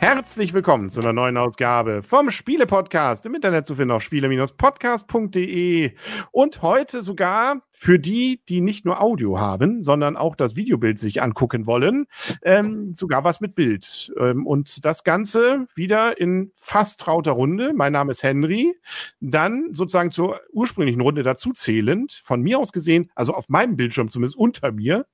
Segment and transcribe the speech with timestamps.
[0.00, 5.92] Herzlich willkommen zu einer neuen Ausgabe vom Spiele-Podcast im Internet zu finden auf spiele-podcast.de
[6.32, 11.20] und heute sogar für die, die nicht nur Audio haben, sondern auch das Videobild sich
[11.20, 12.06] angucken wollen,
[12.42, 14.10] ähm, sogar was mit Bild.
[14.18, 17.74] Ähm, und das Ganze wieder in fast trauter Runde.
[17.74, 18.74] Mein Name ist Henry.
[19.20, 24.08] Dann sozusagen zur ursprünglichen Runde dazu zählend, von mir aus gesehen, also auf meinem Bildschirm
[24.08, 25.04] zumindest unter mir.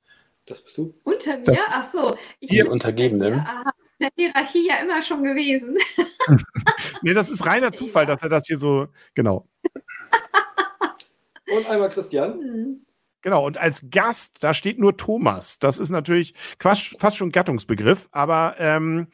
[0.47, 0.95] Das bist du?
[1.03, 1.45] Unter mir?
[1.47, 2.16] Das- Ach so.
[2.39, 3.34] Ich Die Untergebenen.
[3.34, 3.65] hier, aha,
[4.01, 5.77] der Hierarchie ja immer schon gewesen.
[7.03, 9.47] Nee, das ist reiner Zufall, dass er das hier so, genau.
[11.49, 12.33] Und einmal Christian.
[12.33, 12.87] Hm.
[13.23, 15.59] Genau, und als Gast, da steht nur Thomas.
[15.59, 19.09] Das ist natürlich quasi fast schon Gattungsbegriff, aber ähm,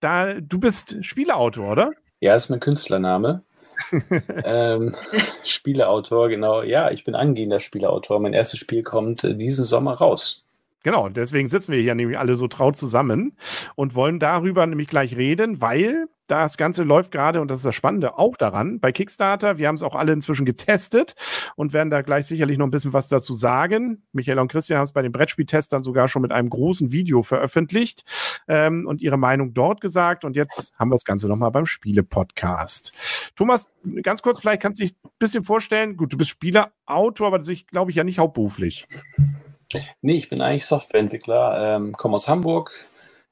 [0.00, 1.90] da du bist Spieleautor, oder?
[2.20, 3.42] Ja, ist mein Künstlername.
[4.44, 4.94] ähm,
[5.42, 6.62] Spieleautor, genau.
[6.62, 8.20] Ja, ich bin angehender Spieleautor.
[8.20, 10.45] Mein erstes Spiel kommt äh, diesen Sommer raus.
[10.86, 13.36] Genau, deswegen sitzen wir hier nämlich alle so traut zusammen
[13.74, 17.74] und wollen darüber nämlich gleich reden, weil das Ganze läuft gerade, und das ist das
[17.74, 19.58] Spannende, auch daran, bei Kickstarter.
[19.58, 21.16] Wir haben es auch alle inzwischen getestet
[21.56, 24.04] und werden da gleich sicherlich noch ein bisschen was dazu sagen.
[24.12, 28.04] Michael und Christian haben es bei den Brettspieltestern sogar schon mit einem großen Video veröffentlicht
[28.46, 30.24] ähm, und ihre Meinung dort gesagt.
[30.24, 32.92] Und jetzt haben wir das Ganze nochmal beim Spiele-Podcast.
[33.34, 35.96] Thomas, ganz kurz, vielleicht kannst du dich ein bisschen vorstellen.
[35.96, 38.86] Gut, du bist Spieler, Autor, aber das ich glaube ich ja nicht hauptberuflich.
[40.00, 42.72] Nee, ich bin eigentlich Softwareentwickler, ähm, komme aus Hamburg,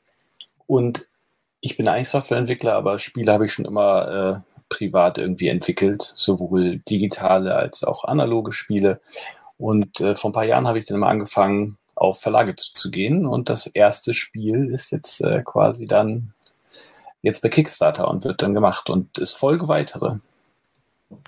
[0.66, 1.06] und
[1.64, 6.80] ich bin eigentlich Softwareentwickler, aber Spiele habe ich schon immer äh, privat irgendwie entwickelt, sowohl
[6.80, 9.00] digitale als auch analoge Spiele.
[9.56, 13.24] Und äh, vor ein paar Jahren habe ich dann mal angefangen, auf Verlage zu, gehen.
[13.24, 16.34] Und das erste Spiel ist jetzt äh, quasi dann
[17.22, 18.90] jetzt bei Kickstarter und wird dann gemacht.
[18.90, 20.16] Und es folgen weitere.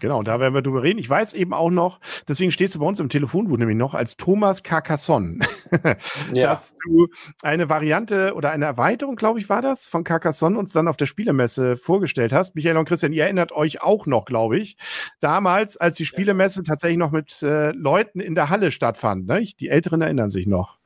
[0.01, 0.99] Genau, da werden wir drüber reden.
[0.99, 4.17] Ich weiß eben auch noch, deswegen stehst du bei uns im Telefonbuch nämlich noch als
[4.17, 5.39] Thomas Carcassonne,
[6.35, 7.09] dass du
[7.43, 11.07] eine Variante oder eine Erweiterung, glaube ich, war das, von Carcassonne uns dann auf der
[11.07, 12.55] Spielemesse vorgestellt hast.
[12.55, 14.77] Michael und Christian, ihr erinnert euch auch noch, glaube ich,
[15.21, 19.27] damals, als die Spielemesse tatsächlich noch mit äh, Leuten in der Halle stattfand.
[19.27, 19.47] Ne?
[19.61, 20.79] Die Älteren erinnern sich noch.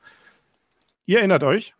[1.05, 1.73] Ihr erinnert euch?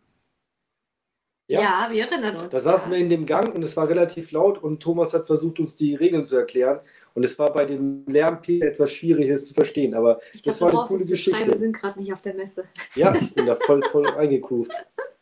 [1.46, 1.88] Ja.
[1.90, 2.48] wir erinnern uns.
[2.48, 5.60] Da saßen wir in dem Gang und es war relativ laut und Thomas hat versucht,
[5.60, 6.80] uns die Regeln zu erklären.
[7.14, 9.94] Und es war bei dem Lärmpegel etwas schwierig, es zu verstehen.
[9.94, 11.58] Aber Ich das glaube, war du eine coole schreiben, wir Geschichte.
[11.58, 12.64] sind gerade nicht auf der Messe.
[12.94, 14.72] Ja, ich bin da voll, voll eingegroovt.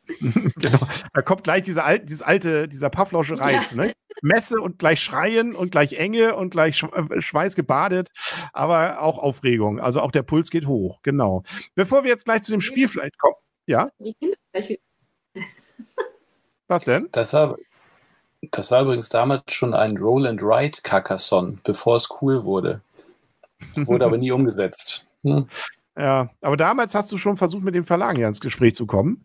[0.21, 0.79] genau.
[1.15, 3.93] Da kommt gleich diese alte, dieses alte, dieser Pavlosche Reiz, ne?
[4.23, 8.11] Messe und gleich Schreien und gleich Enge und gleich äh, Schweiß gebadet,
[8.53, 9.81] aber auch Aufregung.
[9.81, 11.43] Also auch der Puls geht hoch, genau.
[11.75, 13.37] Bevor wir jetzt gleich zu dem Spiel vielleicht kommen.
[13.67, 14.83] Ja, Die Kinder gleich wieder.
[16.69, 17.09] was denn?
[17.13, 17.57] Das war,
[18.51, 22.81] das war übrigens damals schon ein Roll and Ride Carcassonne, bevor es cool wurde.
[23.75, 25.07] Wurde aber nie umgesetzt.
[25.23, 25.47] Hm.
[25.97, 29.25] Ja, aber damals hast du schon versucht, mit dem Verlag ja ins Gespräch zu kommen.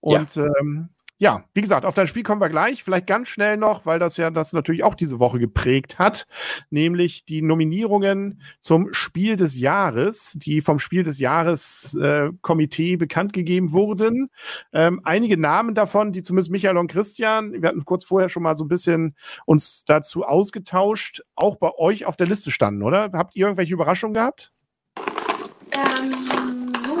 [0.00, 0.88] Und ähm,
[1.18, 2.84] ja, wie gesagt, auf dein Spiel kommen wir gleich.
[2.84, 6.26] Vielleicht ganz schnell noch, weil das ja das natürlich auch diese Woche geprägt hat,
[6.68, 13.32] nämlich die Nominierungen zum Spiel des Jahres, die vom Spiel des Jahres äh, Komitee bekannt
[13.32, 14.28] gegeben wurden.
[14.74, 18.56] Ähm, einige Namen davon, die zumindest Michael und Christian, wir hatten kurz vorher schon mal
[18.56, 19.16] so ein bisschen
[19.46, 23.10] uns dazu ausgetauscht, auch bei euch auf der Liste standen, oder?
[23.14, 24.52] Habt ihr irgendwelche Überraschungen gehabt?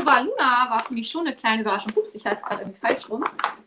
[0.06, 1.92] Nova Luna war für mich schon eine kleine Überraschung.
[1.96, 3.24] Ups, ich halte es gerade irgendwie falsch rum.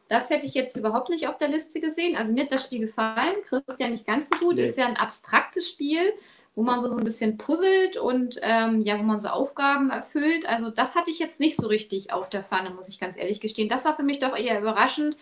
[0.08, 2.16] Das hätte ich jetzt überhaupt nicht auf der Liste gesehen.
[2.16, 3.36] Also mir hat das Spiel gefallen.
[3.48, 4.56] Christian nicht ganz so gut.
[4.56, 4.64] Nee.
[4.64, 6.14] Ist ja ein abstraktes Spiel,
[6.56, 10.48] wo man so, so ein bisschen puzzelt und ähm, ja, wo man so Aufgaben erfüllt.
[10.48, 13.42] Also das hatte ich jetzt nicht so richtig auf der Pfanne, muss ich ganz ehrlich
[13.42, 13.70] gestehen.
[13.70, 15.18] Das war für mich doch eher überraschend,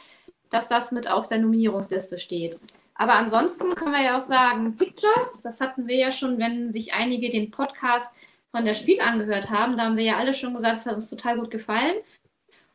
[0.50, 2.62] dass das mit auf der Nominierungsliste steht.
[2.96, 6.94] Aber ansonsten können wir ja auch sagen, Pictures, das hatten wir ja schon, wenn sich
[6.94, 8.16] einige den Podcast
[8.52, 11.10] von der Spiel angehört haben, da haben wir ja alle schon gesagt, es hat uns
[11.10, 11.96] total gut gefallen.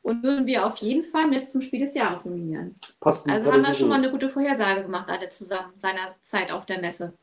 [0.02, 2.74] Und würden wir auf jeden Fall mit zum Spiel des Jahres nominieren.
[2.98, 6.06] Passt in die Also haben wir schon mal eine gute Vorhersage gemacht, alle zusammen, seiner
[6.22, 7.14] Zeit auf der Messe.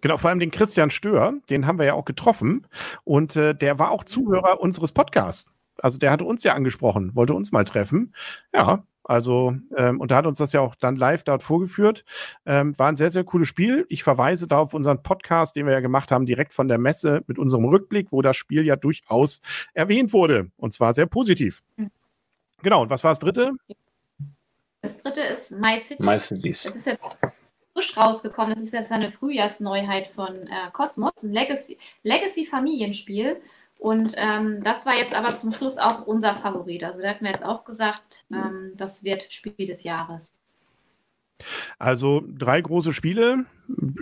[0.00, 2.66] Genau, vor allem den Christian Stör, den haben wir ja auch getroffen.
[3.02, 5.50] Und äh, der war auch Zuhörer unseres Podcasts.
[5.80, 8.14] Also der hatte uns ja angesprochen, wollte uns mal treffen.
[8.52, 12.04] Ja, also, ähm, und da hat uns das ja auch dann live dort vorgeführt.
[12.44, 13.86] Ähm, war ein sehr, sehr cooles Spiel.
[13.88, 17.24] Ich verweise da auf unseren Podcast, den wir ja gemacht haben, direkt von der Messe
[17.26, 19.40] mit unserem Rückblick, wo das Spiel ja durchaus
[19.72, 20.50] erwähnt wurde.
[20.58, 21.62] Und zwar sehr positiv.
[22.62, 23.52] Genau, und was war das dritte?
[24.82, 26.04] Das dritte ist My City.
[26.04, 26.64] My Cities.
[26.64, 27.00] Das ist jetzt
[27.72, 28.50] frisch rausgekommen.
[28.52, 33.24] Das ist jetzt eine Frühjahrsneuheit von äh, Cosmos, ein Legacy-Familienspiel.
[33.24, 33.40] Legacy
[33.78, 36.82] und ähm, das war jetzt aber zum Schluss auch unser Favorit.
[36.82, 40.32] Also da hatten wir jetzt auch gesagt, ähm, das wird Spiel des Jahres.
[41.78, 43.46] Also drei große Spiele.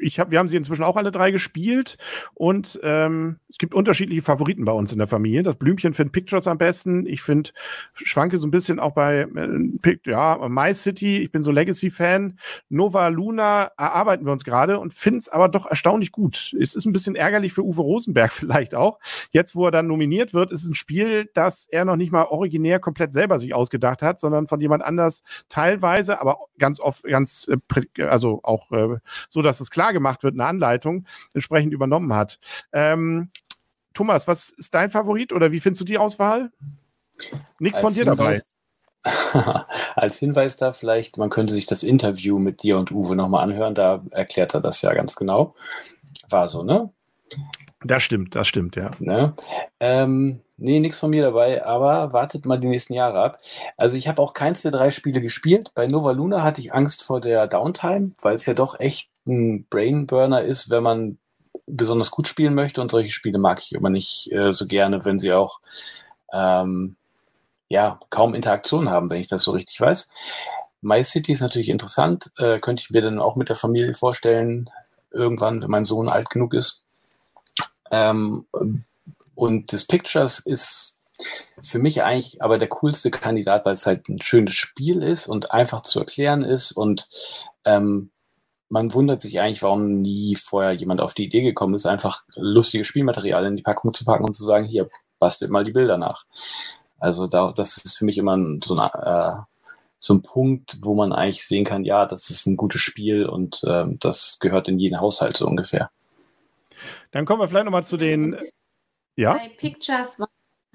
[0.01, 1.97] Ich hab, wir haben sie inzwischen auch alle drei gespielt
[2.35, 5.43] und ähm, es gibt unterschiedliche Favoriten bei uns in der Familie.
[5.43, 7.07] Das Blümchen findet Pictures am besten.
[7.07, 7.51] Ich finde,
[7.95, 11.19] schwanke so ein bisschen auch bei äh, ja, My City.
[11.19, 12.39] Ich bin so Legacy-Fan.
[12.69, 16.55] Nova Luna erarbeiten wir uns gerade und finden es aber doch erstaunlich gut.
[16.61, 18.99] Es ist ein bisschen ärgerlich für Uwe Rosenberg vielleicht auch.
[19.31, 22.79] Jetzt, wo er dann nominiert wird, ist ein Spiel, das er noch nicht mal originär
[22.79, 28.03] komplett selber sich ausgedacht hat, sondern von jemand anders teilweise, aber ganz oft, ganz, äh,
[28.03, 28.99] also auch äh,
[29.29, 32.39] so, dass es klar gemacht wird, eine Anleitung entsprechend übernommen hat.
[32.73, 33.31] Ähm,
[33.95, 36.51] Thomas, was ist dein Favorit oder wie findest du die Auswahl?
[37.59, 38.41] Nichts von dir dabei.
[39.95, 43.75] als Hinweis da vielleicht, man könnte sich das Interview mit dir und Uwe nochmal anhören,
[43.75, 45.55] da erklärt er das ja ganz genau.
[46.29, 46.91] War so, ne?
[47.85, 48.91] Das stimmt, das stimmt, ja.
[48.99, 49.35] Ne?
[49.81, 53.39] Ähm, nee, nichts von mir dabei, aber wartet mal die nächsten Jahre ab.
[53.77, 55.71] Also ich habe auch keins der drei Spiele gespielt.
[55.75, 59.67] Bei Nova Luna hatte ich Angst vor der Downtime, weil es ja doch echt ein
[59.69, 61.19] Brainburner ist, wenn man
[61.67, 65.19] besonders gut spielen möchte und solche Spiele mag ich immer nicht äh, so gerne, wenn
[65.19, 65.61] sie auch
[66.33, 66.97] ähm,
[67.69, 70.11] ja, kaum Interaktion haben, wenn ich das so richtig weiß.
[70.81, 74.71] My City ist natürlich interessant, äh, könnte ich mir dann auch mit der Familie vorstellen,
[75.11, 76.85] irgendwann, wenn mein Sohn alt genug ist.
[77.91, 78.47] Ähm,
[79.35, 80.99] und das Pictures ist
[81.63, 85.53] für mich eigentlich aber der coolste Kandidat, weil es halt ein schönes Spiel ist und
[85.53, 87.09] einfach zu erklären ist und
[87.65, 88.11] ähm,
[88.69, 92.87] man wundert sich eigentlich, warum nie vorher jemand auf die Idee gekommen ist, einfach lustiges
[92.87, 96.25] Spielmaterial in die Packung zu packen und zu sagen, hier, bastelt mal die Bilder nach.
[96.99, 99.37] Also da, das ist für mich immer so ein, äh,
[99.99, 103.63] so ein Punkt, wo man eigentlich sehen kann, ja, das ist ein gutes Spiel und
[103.65, 105.91] äh, das gehört in jeden Haushalt so ungefähr.
[107.13, 108.37] Dann kommen wir vielleicht nochmal zu den.
[109.17, 109.35] Ja.
[109.35, 110.19] Bei Pictures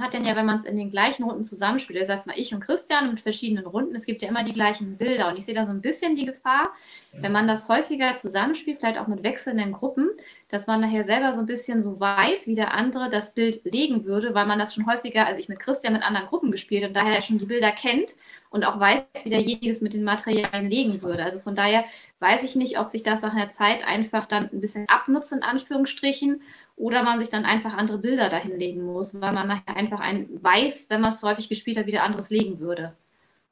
[0.01, 2.53] hat dann ja, wenn man es in den gleichen Runden zusammenspielt, das heißt mal ich
[2.53, 5.29] und Christian mit verschiedenen Runden, es gibt ja immer die gleichen Bilder.
[5.29, 6.71] Und ich sehe da so ein bisschen die Gefahr,
[7.13, 10.09] wenn man das häufiger zusammenspielt, vielleicht auch mit wechselnden Gruppen,
[10.49, 14.05] dass man nachher selber so ein bisschen so weiß, wie der andere das Bild legen
[14.05, 16.95] würde, weil man das schon häufiger, also ich mit Christian mit anderen Gruppen gespielt und
[16.95, 18.15] daher schon die Bilder kennt
[18.49, 21.23] und auch weiß, wie derjenige es mit den Materialien legen würde.
[21.23, 21.85] Also von daher
[22.19, 25.41] weiß ich nicht, ob sich das nach einer Zeit einfach dann ein bisschen abnutzt, in
[25.41, 26.41] Anführungsstrichen,
[26.81, 30.89] oder man sich dann einfach andere Bilder dahinlegen muss, weil man nachher einfach ein weiß,
[30.89, 32.93] wenn man es so häufig gespielt hat, wieder anderes legen würde.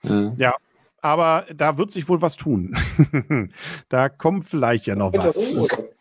[0.02, 0.34] Mhm.
[0.38, 0.56] Ja,
[1.02, 2.76] aber da wird sich wohl was tun.
[3.90, 5.54] da kommt vielleicht ja noch was.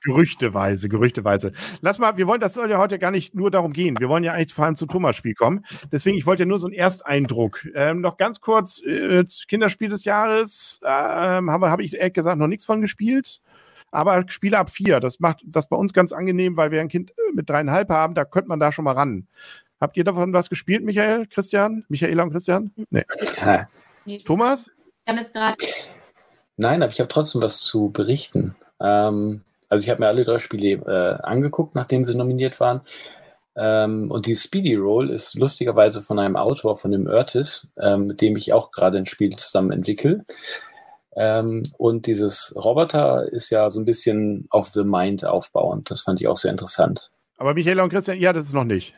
[0.02, 1.52] Gerüchteweise, gerüchteweise.
[1.82, 3.96] Lass mal, wir wollen, das soll ja heute gar nicht nur darum gehen.
[3.98, 5.66] Wir wollen ja eigentlich vor allem zum Thomas-Spiel kommen.
[5.92, 7.66] Deswegen, ich wollte ja nur so einen Ersteindruck.
[7.74, 12.46] Ähm, noch ganz kurz, äh, Kinderspiel des Jahres, äh, habe hab ich ehrlich gesagt noch
[12.46, 13.42] nichts von gespielt.
[13.90, 17.10] Aber Spiele ab vier, das macht das bei uns ganz angenehm, weil wir ein Kind
[17.10, 19.26] äh, mit dreieinhalb haben, da könnte man da schon mal ran.
[19.80, 21.84] Habt ihr davon was gespielt, Michael, Christian?
[21.88, 22.72] Michaela und Christian?
[22.90, 23.04] Nee.
[23.40, 23.68] Ja.
[24.24, 24.70] Thomas?
[26.56, 28.56] Nein, aber ich habe trotzdem was zu berichten.
[28.80, 32.80] Ähm, also ich habe mir alle drei Spiele äh, angeguckt, nachdem sie nominiert waren.
[33.56, 38.20] Ähm, und die Speedy Roll ist lustigerweise von einem Autor, von dem Urtis, ähm, mit
[38.20, 40.24] dem ich auch gerade ein Spiel zusammen entwickle.
[41.16, 45.90] Ähm, und dieses Roboter ist ja so ein bisschen auf The Mind aufbauend.
[45.90, 47.10] Das fand ich auch sehr interessant.
[47.36, 48.94] Aber Michaela und Christian, ja, das ist noch nicht.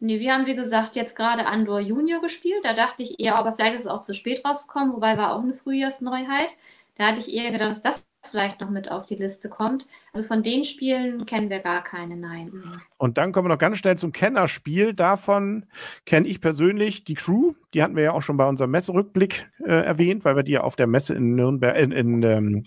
[0.00, 2.64] Nee, wir haben, wie gesagt, jetzt gerade Andor Junior gespielt.
[2.64, 5.42] Da dachte ich eher, aber vielleicht ist es auch zu spät rausgekommen, wobei war auch
[5.42, 6.54] eine Frühjahrsneuheit.
[6.96, 9.86] Da hatte ich eher gedacht, dass das vielleicht noch mit auf die Liste kommt.
[10.12, 12.52] Also von den Spielen kennen wir gar keine, nein.
[12.98, 14.94] Und dann kommen wir noch ganz schnell zum Kennerspiel.
[14.94, 15.66] Davon
[16.04, 17.54] kenne ich persönlich die Crew.
[17.74, 20.62] Die hatten wir ja auch schon bei unserem Messerückblick äh, erwähnt, weil wir die ja
[20.62, 22.64] auf der Messe in Nürnberg, in, in ähm,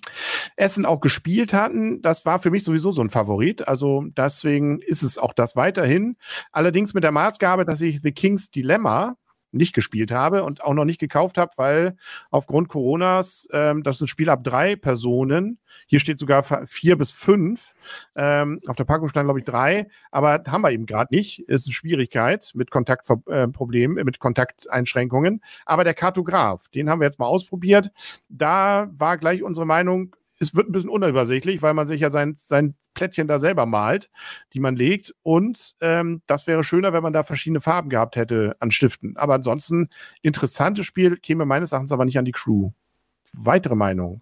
[0.56, 2.02] Essen auch gespielt hatten.
[2.02, 3.68] Das war für mich sowieso so ein Favorit.
[3.68, 6.18] Also deswegen ist es auch das weiterhin.
[6.52, 9.18] Allerdings mit der Maßgabe, dass ich The King's Dilemma
[9.52, 11.96] nicht gespielt habe und auch noch nicht gekauft habe, weil
[12.30, 15.60] aufgrund Coronas, ähm, das ist ein Spiel ab drei Personen.
[15.88, 17.74] Hier steht sogar vier bis fünf.
[18.16, 21.48] Ähm, auf der Packung stand, glaube ich, drei, aber haben wir eben gerade nicht.
[21.48, 25.42] Ist eine Schwierigkeit mit Kontaktproblemen, äh, mit Kontakteinschränkungen.
[25.66, 27.92] Aber der Kartograf, den haben wir jetzt mal ausprobiert.
[28.30, 32.34] Da war gleich unsere Meinung, es wird ein bisschen unübersichtlich, weil man sich ja sein,
[32.36, 34.10] sein Plättchen da selber malt,
[34.54, 35.14] die man legt.
[35.22, 39.16] Und ähm, das wäre schöner, wenn man da verschiedene Farben gehabt hätte an Stiften.
[39.18, 39.90] Aber ansonsten,
[40.24, 42.72] interessantes Spiel, käme meines Erachtens aber nicht an die Crew.
[43.34, 44.22] Weitere Meinung?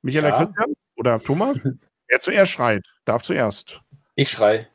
[0.00, 0.44] Michael ja.
[0.44, 1.58] Christian oder Thomas?
[2.08, 3.82] Wer zuerst schreit, darf zuerst.
[4.14, 4.68] Ich schrei.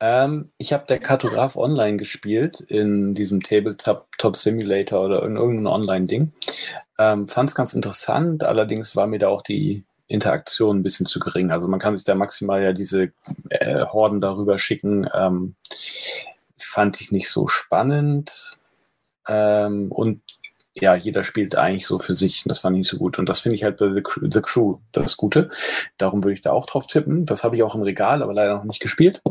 [0.00, 5.72] Ähm, ich habe der Kartograf online gespielt in diesem Tabletop Top Simulator oder in irgendeinem
[5.72, 6.32] Online-Ding.
[6.98, 11.20] Ähm, Fand es ganz interessant, allerdings war mir da auch die Interaktion ein bisschen zu
[11.20, 11.50] gering.
[11.52, 13.12] Also man kann sich da maximal ja diese
[13.48, 15.08] äh, Horden darüber schicken.
[15.14, 15.54] Ähm,
[16.58, 18.58] fand ich nicht so spannend.
[19.28, 20.20] Ähm, und
[20.74, 22.44] ja, jeder spielt eigentlich so für sich.
[22.46, 23.18] Das fand ich nicht so gut.
[23.18, 25.50] Und das finde ich halt bei The, The Crew das Gute.
[25.98, 27.26] Darum würde ich da auch drauf tippen.
[27.26, 29.22] Das habe ich auch im Regal, aber leider noch nicht gespielt.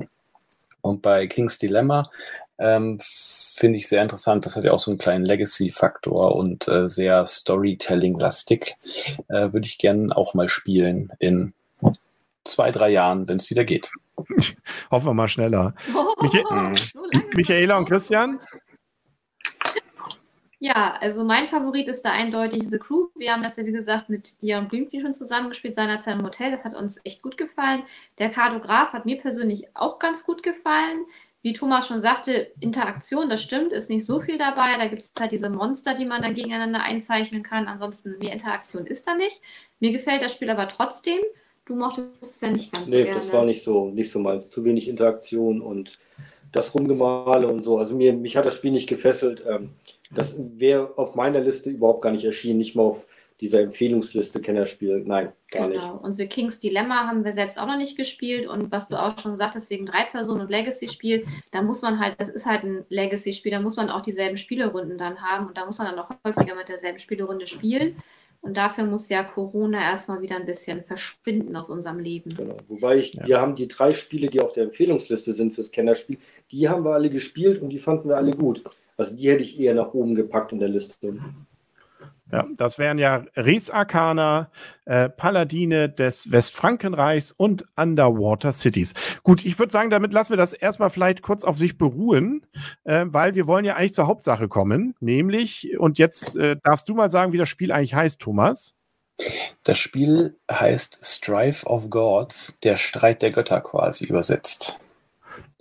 [0.82, 2.10] Und bei King's Dilemma
[2.58, 4.46] ähm, finde ich sehr interessant.
[4.46, 8.76] Das hat ja auch so einen kleinen Legacy-Faktor und äh, sehr Storytelling-lastig.
[9.30, 11.54] Äh, Würde ich gerne auch mal spielen in
[12.44, 13.90] zwei, drei Jahren, wenn es wieder geht.
[14.92, 15.74] Hoffen wir mal schneller.
[15.96, 17.02] Oh, Micha so
[17.36, 18.40] Michaela und Christian?
[20.62, 23.08] Ja, also mein Favorit ist da eindeutig The Crew.
[23.16, 26.52] Wir haben das ja, wie gesagt, mit Dion Blümchen schon zusammengespielt, seinerzeit im Hotel.
[26.52, 27.84] Das hat uns echt gut gefallen.
[28.18, 31.06] Der Kartograf hat mir persönlich auch ganz gut gefallen.
[31.42, 34.76] Wie Thomas schon sagte, Interaktion, das stimmt, ist nicht so viel dabei.
[34.78, 37.68] Da gibt es halt diese Monster, die man dann gegeneinander einzeichnen kann.
[37.70, 39.42] Ansonsten, mehr Interaktion ist da nicht.
[39.80, 41.20] Mir gefällt das Spiel aber trotzdem.
[41.64, 43.10] Du mochtest es ja nicht ganz nee, so gerne.
[43.12, 44.50] Nee, das war nicht so, nicht so meins.
[44.50, 46.00] Zu wenig Interaktion und
[46.52, 47.78] das Rumgemale und so.
[47.78, 49.44] Also mir, mich hat das Spiel nicht gefesselt.
[49.48, 49.72] Ähm,
[50.12, 53.08] das wäre auf meiner Liste überhaupt gar nicht erschienen, nicht mal auf
[53.42, 55.04] dieser Empfehlungsliste Kennerspiel.
[55.06, 55.94] Nein, gar genau.
[55.94, 56.04] nicht.
[56.04, 58.46] Und The King's Dilemma haben wir selbst auch noch nicht gespielt.
[58.46, 62.16] Und was du auch schon sagtest, wegen drei Personen und Legacy-Spiel, da muss man halt,
[62.20, 65.66] das ist halt ein Legacy-Spiel, da muss man auch dieselben Spielerunden dann haben und da
[65.66, 67.96] muss man dann auch häufiger mit derselben Spielerunde spielen.
[68.42, 72.36] Und dafür muss ja Corona erstmal wieder ein bisschen verschwinden aus unserem Leben.
[72.36, 72.56] Genau.
[72.68, 73.28] Wobei ich, ja.
[73.28, 76.18] wir haben die drei Spiele, die auf der Empfehlungsliste sind fürs Kennerspiel,
[76.52, 78.64] die haben wir alle gespielt und die fanden wir alle gut.
[78.96, 81.20] Also die hätte ich eher nach oben gepackt in der Liste.
[82.32, 84.52] Ja, das wären ja Res Arcana,
[84.86, 88.94] äh, Paladine des Westfrankenreichs und Underwater Cities.
[89.24, 92.46] Gut, ich würde sagen, damit lassen wir das erstmal vielleicht kurz auf sich beruhen,
[92.84, 96.94] äh, weil wir wollen ja eigentlich zur Hauptsache kommen, nämlich, und jetzt äh, darfst du
[96.94, 98.76] mal sagen, wie das Spiel eigentlich heißt, Thomas.
[99.64, 104.80] Das Spiel heißt Strife of Gods, der Streit der Götter quasi übersetzt.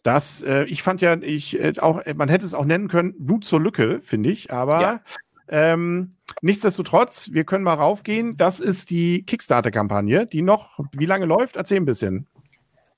[0.04, 3.44] Das, äh, ich fand ja, ich äh, auch, man hätte es auch nennen können, Blut
[3.44, 5.00] zur Lücke, finde ich, aber ja.
[5.48, 8.36] Ähm, nichtsdestotrotz, wir können mal raufgehen.
[8.36, 11.56] Das ist die Kickstarter-Kampagne, die noch, wie lange läuft?
[11.56, 12.26] Erzähl ein bisschen.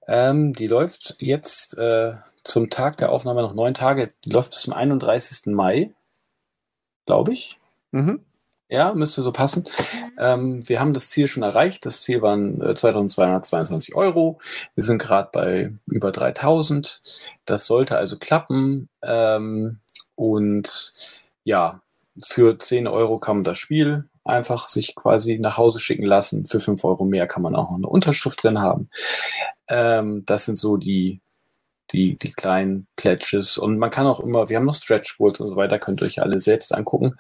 [0.07, 4.13] Ähm, die läuft jetzt äh, zum Tag der Aufnahme noch neun Tage.
[4.25, 5.55] Die läuft bis zum 31.
[5.55, 5.93] Mai,
[7.07, 7.59] glaube ich.
[7.93, 8.21] Mhm.
[8.69, 9.65] Ja, müsste so passen.
[10.17, 11.85] Ähm, wir haben das Ziel schon erreicht.
[11.87, 14.41] Das Ziel waren äh, 2222 Euro.
[14.77, 17.03] Wir sind gerade bei über 3000.
[17.47, 18.89] Das sollte also klappen.
[19.03, 19.81] Ähm,
[20.15, 20.93] und
[21.43, 21.83] ja,
[22.27, 26.47] für 10 Euro kann man das Spiel einfach sich quasi nach Hause schicken lassen.
[26.47, 28.91] Für 5 Euro mehr kann man auch noch eine Unterschrift drin haben.
[29.69, 31.21] Ähm, das sind so die,
[31.93, 33.59] die, die kleinen Pledges.
[33.59, 36.07] Und man kann auch immer, wir haben noch Stretch Goals und so weiter, könnt ihr
[36.07, 37.17] euch alle selbst angucken.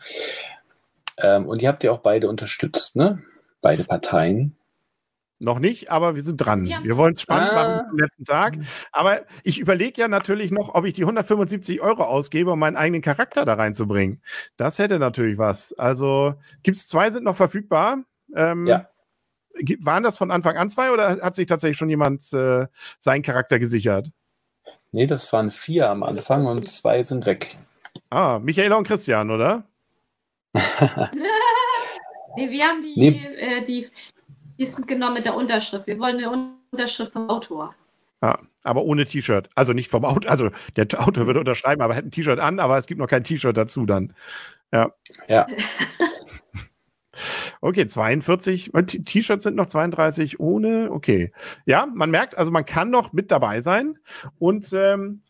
[1.18, 3.22] Ähm, und ihr habt ja auch beide unterstützt, ne?
[3.60, 4.56] Beide Parteien.
[5.42, 6.66] Noch nicht, aber wir sind dran.
[6.66, 6.84] Ja.
[6.84, 7.54] Wir wollen es spannend ah.
[7.54, 8.58] machen zum letzten Tag.
[8.92, 13.00] Aber ich überlege ja natürlich noch, ob ich die 175 Euro ausgebe, um meinen eigenen
[13.00, 14.22] Charakter da reinzubringen.
[14.58, 15.72] Das hätte natürlich was.
[15.72, 18.04] Also gibt es zwei, sind noch verfügbar.
[18.36, 18.86] Ähm, ja.
[19.80, 22.66] Waren das von Anfang an zwei oder hat sich tatsächlich schon jemand äh,
[22.98, 24.10] seinen Charakter gesichert?
[24.92, 27.56] Nee, das waren vier am Anfang und zwei sind weg.
[28.10, 29.64] Ah, Michaela und Christian, oder?
[32.36, 33.26] nee, wir haben die, nee.
[33.38, 33.88] äh, die,
[34.86, 35.86] genommen mit der Unterschrift.
[35.86, 37.74] Wir wollen eine Unterschrift vom Autor.
[38.22, 39.48] Ja, aber ohne T-Shirt.
[39.54, 40.30] Also nicht vom Autor.
[40.30, 43.24] Also der Autor würde unterschreiben, aber hätte ein T-Shirt an, aber es gibt noch kein
[43.24, 44.12] T-Shirt dazu dann.
[44.72, 44.92] Ja.
[45.28, 45.46] Ja.
[47.62, 48.70] Okay, 42.
[49.04, 50.90] T-Shirts sind noch 32 ohne.
[50.90, 51.30] Okay.
[51.66, 53.98] Ja, man merkt, also man kann noch mit dabei sein.
[54.38, 55.20] Und ähm,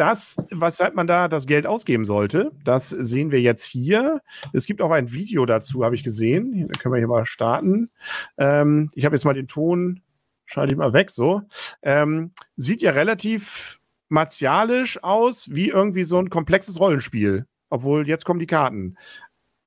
[0.00, 4.22] das, weshalb man da das Geld ausgeben sollte, das sehen wir jetzt hier.
[4.54, 6.68] Es gibt auch ein Video dazu, habe ich gesehen.
[6.68, 7.90] Da können wir hier mal starten.
[8.38, 10.00] Ähm, ich habe jetzt mal den Ton,
[10.46, 11.42] schalte ich mal weg, so.
[11.82, 17.46] Ähm, sieht ja relativ martialisch aus, wie irgendwie so ein komplexes Rollenspiel.
[17.68, 18.96] Obwohl, jetzt kommen die Karten.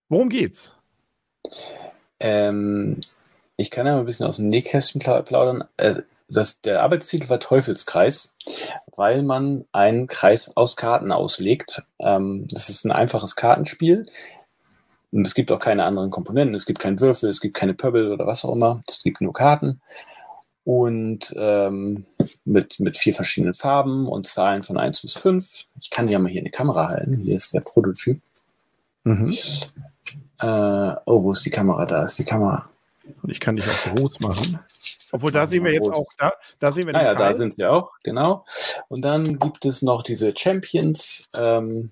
[0.10, 0.76] Worum geht's?
[2.20, 3.02] Ähm,
[3.56, 5.66] ich kann ja mal ein bisschen aus dem Nähkästchen plaudern.
[5.78, 6.02] Äh,
[6.34, 8.36] das, der Arbeitstitel war Teufelskreis,
[8.96, 11.84] weil man einen Kreis aus Karten auslegt.
[12.00, 14.06] Ähm, das ist ein einfaches Kartenspiel.
[15.12, 16.56] Und es gibt auch keine anderen Komponenten.
[16.56, 18.84] Es gibt keinen Würfel, es gibt keine Pöbel oder was auch immer.
[18.88, 19.82] Es gibt nur Karten.
[20.66, 22.06] Und ähm,
[22.46, 25.66] mit, mit vier verschiedenen Farben und Zahlen von 1 bis 5.
[25.80, 27.18] Ich kann ja mal hier eine Kamera halten.
[27.18, 28.22] Hier ist der Prototyp.
[29.04, 29.36] Mhm.
[30.40, 31.86] Äh, oh, wo ist die Kamera?
[31.86, 32.66] Da ist die Kamera.
[33.22, 34.60] Und ich kann dich auch groß machen.
[35.12, 37.54] Obwohl, da sehen wir jetzt auch, da, da sehen wir den ah, ja, da sind
[37.54, 38.46] sie auch, genau.
[38.90, 41.30] Und dann gibt es noch diese Champions.
[41.36, 41.92] Ähm,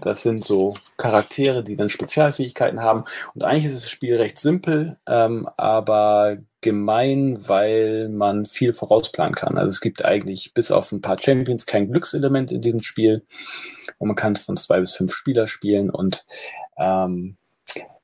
[0.00, 3.04] das sind so Charaktere, die dann Spezialfähigkeiten haben.
[3.34, 9.56] Und eigentlich ist das Spiel recht simpel, ähm, aber gemein, weil man viel vorausplanen kann.
[9.56, 13.24] Also es gibt eigentlich bis auf ein paar Champions kein Glückselement in diesem Spiel.
[13.98, 15.88] Und man kann es von zwei bis fünf Spieler spielen.
[15.88, 16.26] Und
[16.76, 17.37] ähm,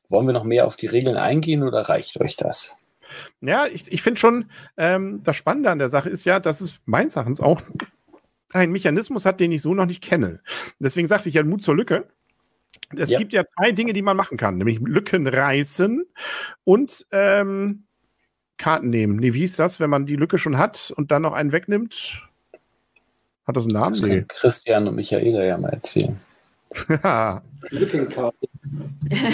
[0.08, 2.78] wollen wir noch mehr auf die Regeln eingehen oder reicht euch das?
[3.40, 6.80] Ja, ich, ich finde schon, ähm, das Spannende an der Sache ist ja, dass es
[6.84, 7.62] meines Erachtens auch
[8.52, 10.40] einen Mechanismus hat, den ich so noch nicht kenne.
[10.78, 12.08] Deswegen sagte ich ja Mut zur Lücke.
[12.96, 13.18] Es ja.
[13.18, 16.04] gibt ja zwei Dinge, die man machen kann, nämlich Lücken reißen
[16.64, 17.84] und ähm,
[18.56, 19.16] Karten nehmen.
[19.16, 22.20] Nee, wie ist das, wenn man die Lücke schon hat und dann noch einen wegnimmt?
[23.46, 24.26] Hat das einen Namen?
[24.28, 24.40] Das.
[24.40, 26.18] Christian und Michaela ja mal erzählen.
[27.70, 28.48] Lückenkarte.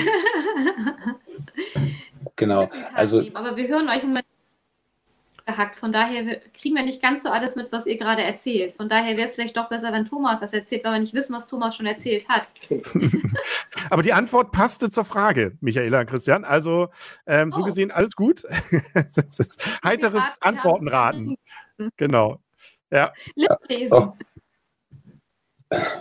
[2.37, 2.71] genau.
[2.95, 4.21] Also, aber wir hören euch immer
[5.51, 5.77] abgehackt.
[5.77, 8.73] Von daher kriegen wir nicht ganz so alles mit, was ihr gerade erzählt.
[8.73, 11.35] Von daher wäre es vielleicht doch besser, wenn Thomas das erzählt, weil wir nicht wissen,
[11.35, 12.51] was Thomas schon erzählt hat.
[13.91, 16.45] Aber die Antwort passte zur Frage, Michaela und Christian.
[16.45, 16.89] Also
[17.27, 17.65] ähm, so oh.
[17.65, 18.45] gesehen alles gut.
[19.85, 21.37] Heiteres Antwortenraten.
[21.97, 22.41] Genau.
[22.91, 23.13] Ja.
[23.69, 23.95] Lesen.
[23.95, 24.17] Oh.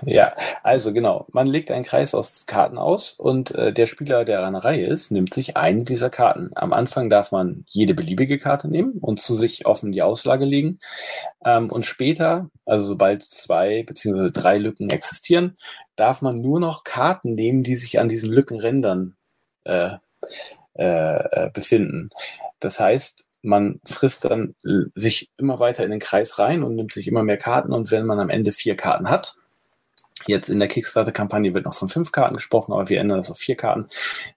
[0.04, 0.34] Ja,
[0.64, 1.28] also genau.
[1.32, 4.88] Man legt einen Kreis aus Karten aus und äh, der Spieler, der an der Reihe
[4.88, 6.50] ist, nimmt sich eine dieser Karten.
[6.56, 10.80] Am Anfang darf man jede beliebige Karte nehmen und zu sich offen die Auslage legen.
[11.46, 14.32] Ähm, und später, also sobald zwei bzw.
[14.32, 15.58] drei Lücken existieren,
[15.96, 19.18] darf man nur noch Karten nehmen, die sich an diesen Lückenrändern
[19.66, 19.92] äh,
[20.74, 22.10] äh, äh befinden.
[22.60, 26.92] Das heißt, man frisst dann äh, sich immer weiter in den Kreis rein und nimmt
[26.92, 27.72] sich immer mehr Karten.
[27.72, 29.36] Und wenn man am Ende vier Karten hat,
[30.30, 33.38] Jetzt in der Kickstarter-Kampagne wird noch von fünf Karten gesprochen, aber wir ändern das auf
[33.38, 33.88] vier Karten.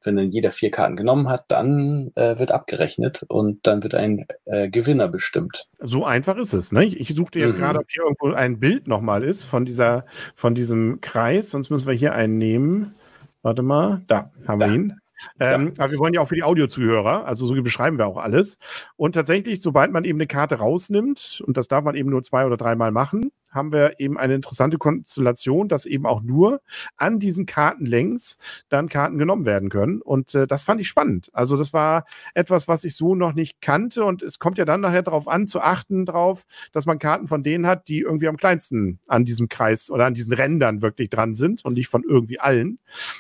[0.02, 4.26] Wenn dann jeder vier Karten genommen hat, dann äh, wird abgerechnet und dann wird ein
[4.46, 5.68] äh, Gewinner bestimmt.
[5.80, 6.72] So einfach ist es.
[6.72, 6.87] Ne?
[6.87, 7.61] Ich suchte jetzt mhm.
[7.61, 11.87] gerade, ob hier irgendwo ein Bild nochmal ist von, dieser, von diesem Kreis, sonst müssen
[11.87, 12.94] wir hier einen nehmen.
[13.42, 14.66] Warte mal, da haben da.
[14.68, 14.96] wir ihn.
[15.40, 15.84] Ähm, ja.
[15.84, 18.59] Aber wir wollen ja auch für die Audiozuhörer, also so beschreiben wir auch alles.
[18.96, 22.46] Und tatsächlich, sobald man eben eine Karte rausnimmt, und das darf man eben nur zwei
[22.46, 26.61] oder dreimal machen, haben wir eben eine interessante Konstellation, dass eben auch nur
[26.97, 28.38] an diesen Karten längs
[28.69, 30.03] dann Karten genommen werden können.
[30.03, 31.31] Und äh, das fand ich spannend.
[31.33, 34.05] Also das war etwas, was ich so noch nicht kannte.
[34.05, 37.43] Und es kommt ja dann nachher darauf an, zu achten darauf, dass man Karten von
[37.43, 41.35] denen hat, die irgendwie am kleinsten an diesem Kreis oder an diesen Rändern wirklich dran
[41.35, 42.79] sind und nicht von irgendwie allen.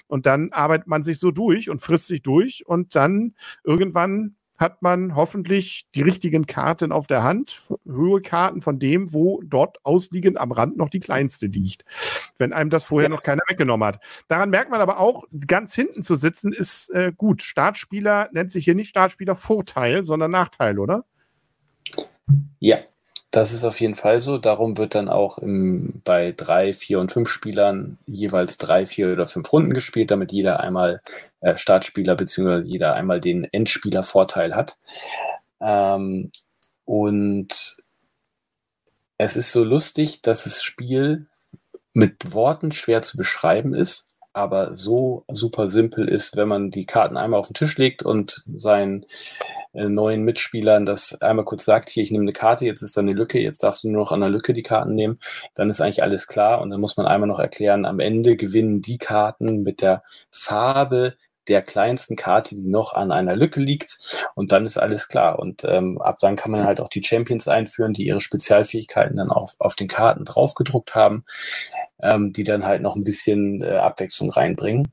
[0.08, 4.80] Und dann arbeitet man sich so durch und frisst sich durch und dann irgendwann hat
[4.80, 10.38] man hoffentlich die richtigen Karten auf der Hand, hohe Karten von dem, wo dort ausliegend
[10.38, 11.84] am Rand noch die kleinste liegt.
[12.38, 13.14] Wenn einem das vorher ja.
[13.14, 14.00] noch keiner weggenommen hat.
[14.28, 17.42] Daran merkt man aber auch, ganz hinten zu sitzen ist äh, gut.
[17.42, 21.04] Startspieler nennt sich hier nicht Startspieler Vorteil, sondern Nachteil, oder?
[22.58, 22.78] Ja,
[23.32, 24.36] das ist auf jeden Fall so.
[24.38, 29.26] Darum wird dann auch im, bei drei, vier und fünf Spielern jeweils drei, vier oder
[29.26, 31.00] fünf Runden gespielt, damit jeder einmal
[31.40, 32.60] äh, Startspieler bzw.
[32.64, 34.76] jeder einmal den Endspielervorteil hat.
[35.60, 36.30] Ähm,
[36.84, 37.78] und
[39.16, 41.26] es ist so lustig, dass das Spiel
[41.94, 47.16] mit Worten schwer zu beschreiben ist, aber so super simpel ist, wenn man die Karten
[47.16, 49.06] einmal auf den Tisch legt und sein
[49.74, 53.00] äh, neuen Mitspielern das einmal kurz sagt, hier, ich nehme eine Karte, jetzt ist da
[53.00, 55.18] eine Lücke, jetzt darfst du nur noch an der Lücke die Karten nehmen,
[55.54, 58.82] dann ist eigentlich alles klar und dann muss man einmal noch erklären, am Ende gewinnen
[58.82, 61.14] die Karten mit der Farbe
[61.48, 63.98] der kleinsten Karte, die noch an einer Lücke liegt
[64.34, 67.48] und dann ist alles klar und ähm, ab dann kann man halt auch die Champions
[67.48, 71.24] einführen, die ihre Spezialfähigkeiten dann auch auf den Karten draufgedruckt haben,
[72.00, 74.92] ähm, die dann halt noch ein bisschen äh, Abwechslung reinbringen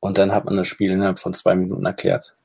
[0.00, 2.36] und dann hat man das Spiel innerhalb von zwei Minuten erklärt.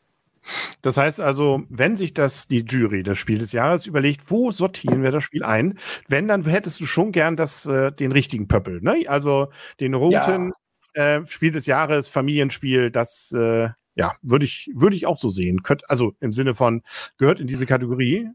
[0.82, 5.04] Das heißt also, wenn sich das die Jury das Spiel des Jahres überlegt, wo sortieren
[5.04, 5.78] wir das Spiel ein?
[6.08, 9.06] Wenn, dann hättest du schon gern das, äh, den richtigen Pöppel, ne?
[9.08, 10.54] Also den roten
[10.96, 11.18] ja.
[11.18, 15.62] äh, Spiel des Jahres, Familienspiel, das äh, ja, würde ich, würde ich auch so sehen.
[15.64, 16.84] Könnt, also im Sinne von,
[17.18, 18.30] gehört in diese Kategorie.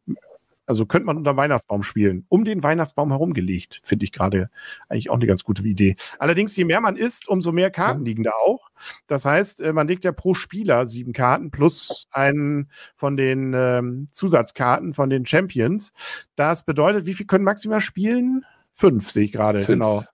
[0.67, 2.25] Also könnte man unter Weihnachtsbaum spielen.
[2.29, 4.51] Um den Weihnachtsbaum herumgelegt, finde ich gerade
[4.89, 5.97] eigentlich auch eine ganz gute Idee.
[6.19, 8.71] Allerdings, je mehr man isst, umso mehr Karten liegen da auch.
[9.07, 14.09] Das heißt, äh, man legt ja pro Spieler sieben Karten plus einen von den ähm,
[14.11, 15.93] Zusatzkarten von den Champions.
[16.37, 18.45] Das bedeutet, wie viel können maximal spielen?
[18.73, 20.05] Fünf, sehe ich gerade, genau.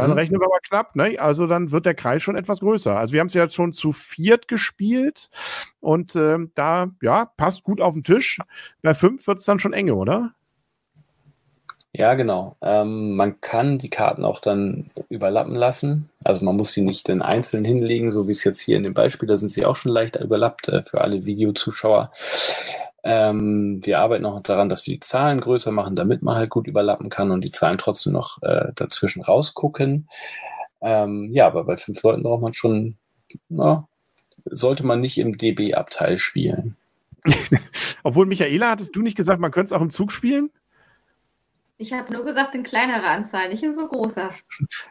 [0.00, 0.16] Dann mhm.
[0.16, 1.18] rechnen wir mal knapp, ne?
[1.18, 2.96] Also dann wird der Kreis schon etwas größer.
[2.96, 5.30] Also wir haben es ja schon zu viert gespielt
[5.80, 8.38] und äh, da, ja, passt gut auf den Tisch.
[8.82, 10.32] Bei fünf wird es dann schon enge, oder?
[11.92, 12.56] Ja, genau.
[12.60, 16.10] Ähm, man kann die Karten auch dann überlappen lassen.
[16.22, 18.94] Also man muss sie nicht in einzeln hinlegen, so wie es jetzt hier in dem
[18.94, 22.12] Beispiel, da sind sie auch schon leicht überlappt äh, für alle Videozuschauer.
[23.10, 26.66] Ähm, wir arbeiten auch daran, dass wir die Zahlen größer machen, damit man halt gut
[26.66, 30.10] überlappen kann und die Zahlen trotzdem noch äh, dazwischen rausgucken.
[30.82, 32.98] Ähm, ja, aber bei fünf Leuten braucht man schon,
[33.48, 33.88] na,
[34.44, 36.76] sollte man nicht im DB-Abteil spielen.
[38.02, 40.50] Obwohl, Michaela, hattest du nicht gesagt, man könnte es auch im Zug spielen?
[41.80, 44.32] Ich habe nur gesagt, in kleinerer Anzahl, nicht in so großer.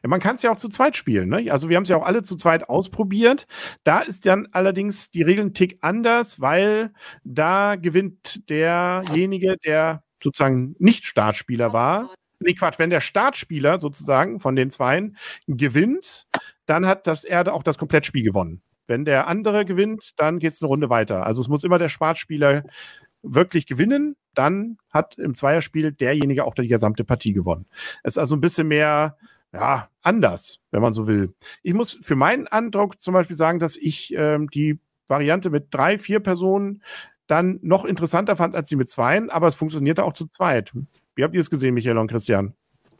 [0.04, 1.28] Man kann es ja auch zu zweit spielen.
[1.28, 1.52] Ne?
[1.52, 3.46] Also wir haben es ja auch alle zu zweit ausprobiert.
[3.84, 6.94] Da ist dann allerdings die Regel ein Tick anders, weil
[7.26, 12.10] da gewinnt derjenige, der sozusagen nicht Startspieler war.
[12.40, 16.26] Nee, Quatsch, wenn der Startspieler sozusagen von den Zweien gewinnt,
[16.68, 18.62] dann hat das er auch das Komplettspiel gewonnen.
[18.88, 21.26] Wenn der andere gewinnt, dann geht es eine Runde weiter.
[21.26, 22.64] Also es muss immer der Startspieler
[23.34, 27.66] wirklich gewinnen, dann hat im Zweierspiel derjenige auch die gesamte Partie gewonnen.
[28.04, 29.18] Es ist also ein bisschen mehr,
[29.54, 31.34] ja, anders, wenn man so will.
[31.64, 35.98] Ich muss für meinen Eindruck zum Beispiel sagen, dass ich ähm, die Variante mit drei,
[35.98, 36.84] vier Personen
[37.28, 40.72] dann noch interessanter fand als die mit zweien, aber es funktionierte auch zu zweit.
[41.16, 42.54] Wie habt ihr es gesehen, Michael und Christian?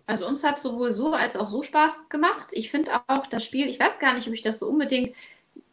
[0.06, 2.48] Also uns hat sowohl so als auch so Spaß gemacht.
[2.52, 5.14] Ich finde auch das Spiel, ich weiß gar nicht, ob ich das so unbedingt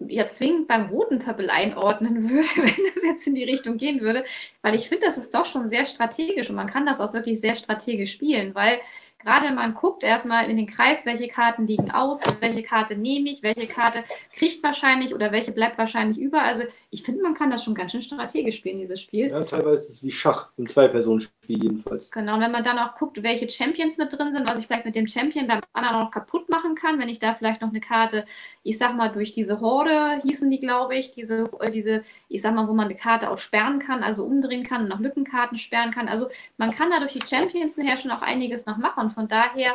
[0.08, 4.24] ja zwingend beim roten Pöppel einordnen würde, wenn das jetzt in die Richtung gehen würde,
[4.62, 7.40] weil ich finde, das ist doch schon sehr strategisch und man kann das auch wirklich
[7.40, 8.80] sehr strategisch spielen, weil
[9.18, 13.42] gerade man guckt erstmal in den Kreis, welche Karten liegen aus, welche Karte nehme ich,
[13.42, 14.04] welche Karte
[14.36, 16.42] kriegt wahrscheinlich oder welche bleibt wahrscheinlich über.
[16.42, 19.28] Also ich finde, man kann das schon ganz schön strategisch spielen, dieses Spiel.
[19.28, 22.08] Ja, teilweise ist es wie Schach, im Zwei-Personen-Spiel jedenfalls.
[22.12, 24.84] Genau, und wenn man dann auch guckt, welche Champions mit drin sind, was ich vielleicht
[24.84, 27.80] mit dem Champion beim anderen noch kaputt machen kann, wenn ich da vielleicht noch eine
[27.80, 28.24] Karte,
[28.62, 32.54] ich sag mal, durch diese Horde hießen die, glaube ich, diese, äh, diese, ich sag
[32.54, 35.90] mal, wo man eine Karte auch sperren kann, also umdrehen kann und noch Lückenkarten sperren
[35.90, 36.06] kann.
[36.06, 36.28] Also
[36.58, 39.72] man kann da durch die Champions nachher schon auch einiges noch machen von daher,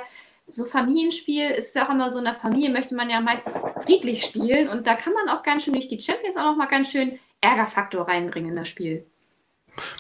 [0.52, 4.24] so Familienspiel ist ja auch immer so, in der Familie möchte man ja meistens friedlich
[4.24, 6.90] spielen und da kann man auch ganz schön durch die Champions auch noch mal ganz
[6.90, 9.06] schön Ärgerfaktor reinbringen in das Spiel.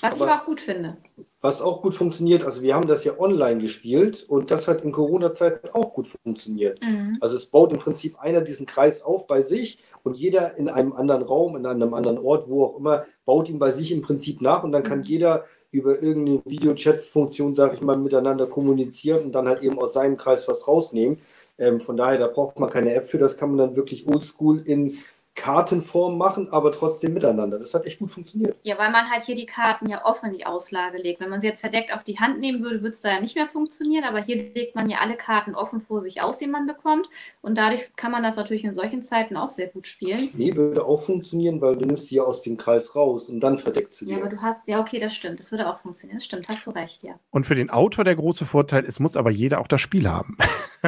[0.01, 0.97] Was aber, ich aber auch gut finde.
[1.41, 4.91] Was auch gut funktioniert, also wir haben das ja online gespielt und das hat in
[4.91, 6.81] Corona-Zeiten auch gut funktioniert.
[6.83, 7.17] Mhm.
[7.21, 10.93] Also es baut im Prinzip einer diesen Kreis auf bei sich und jeder in einem
[10.93, 14.41] anderen Raum, in einem anderen Ort, wo auch immer, baut ihn bei sich im Prinzip
[14.41, 15.05] nach und dann kann mhm.
[15.05, 20.17] jeder über irgendeine Videochat-Funktion, sage ich mal, miteinander kommunizieren und dann halt eben aus seinem
[20.17, 21.19] Kreis was rausnehmen.
[21.57, 24.61] Ähm, von daher, da braucht man keine App für, das kann man dann wirklich oldschool
[24.65, 24.97] in
[25.39, 27.59] Kartenform machen, aber trotzdem miteinander.
[27.59, 28.57] Das hat echt gut funktioniert.
[28.63, 31.21] Ja, weil man halt hier die Karten ja offen in die Auslage legt.
[31.21, 33.35] Wenn man sie jetzt verdeckt auf die Hand nehmen würde, würde es da ja nicht
[33.35, 36.67] mehr funktionieren, aber hier legt man ja alle Karten offen vor sich aus, die man
[36.67, 37.09] bekommt.
[37.41, 40.29] Und dadurch kann man das natürlich in solchen Zeiten auch sehr gut spielen.
[40.33, 43.57] Nee, würde auch funktionieren, weil du nimmst sie ja aus dem Kreis raus und dann
[43.57, 44.09] verdeckt sie.
[44.09, 45.39] Ja, aber du hast, ja, okay, das stimmt.
[45.39, 46.17] Das würde auch funktionieren.
[46.17, 47.13] Das stimmt, hast du recht, ja.
[47.31, 50.37] Und für den Autor der große Vorteil, es muss aber jeder auch das Spiel haben.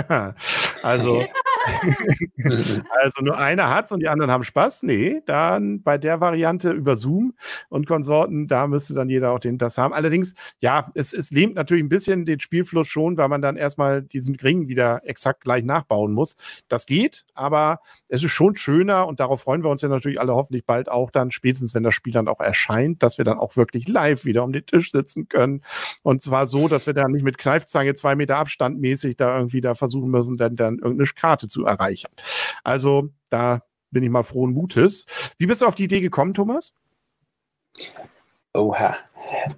[0.82, 1.24] also,
[2.90, 4.84] also nur einer hat es und die anderen haben Spaß.
[4.84, 7.34] Nee, dann bei der Variante über Zoom
[7.70, 9.94] und Konsorten, da müsste dann jeder auch den, das haben.
[9.94, 14.02] Allerdings, ja, es, es lähmt natürlich ein bisschen den Spielfluss schon, weil man dann erstmal
[14.02, 16.36] diesen Ring wieder exakt gleich nachbauen muss.
[16.68, 20.34] Das geht, aber es ist schon schöner und darauf freuen wir uns ja natürlich alle
[20.34, 23.56] hoffentlich bald auch dann, spätestens wenn das Spiel dann auch erscheint, dass wir dann auch
[23.56, 25.62] wirklich live wieder um den Tisch sitzen können.
[26.04, 29.62] Und zwar so, dass wir dann nicht mit Kneifzange zwei Meter Abstand mäßig da irgendwie
[29.62, 32.10] da versuchen müssen, dann, dann irgendeine Karte zu erreichen.
[32.64, 35.06] Also da bin ich mal frohen Mutes.
[35.38, 36.74] Wie bist du auf die Idee gekommen, Thomas?
[38.54, 38.96] Oha.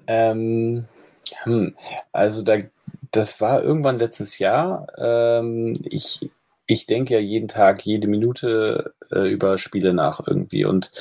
[0.08, 0.86] Ähm,
[1.44, 1.76] hm.
[2.12, 2.58] Also da,
[3.12, 4.88] das war irgendwann letztes Jahr.
[4.98, 6.30] Ähm, ich,
[6.68, 10.66] ich denke ja jeden Tag, jede Minute äh, über Spiele nach irgendwie.
[10.66, 10.92] Und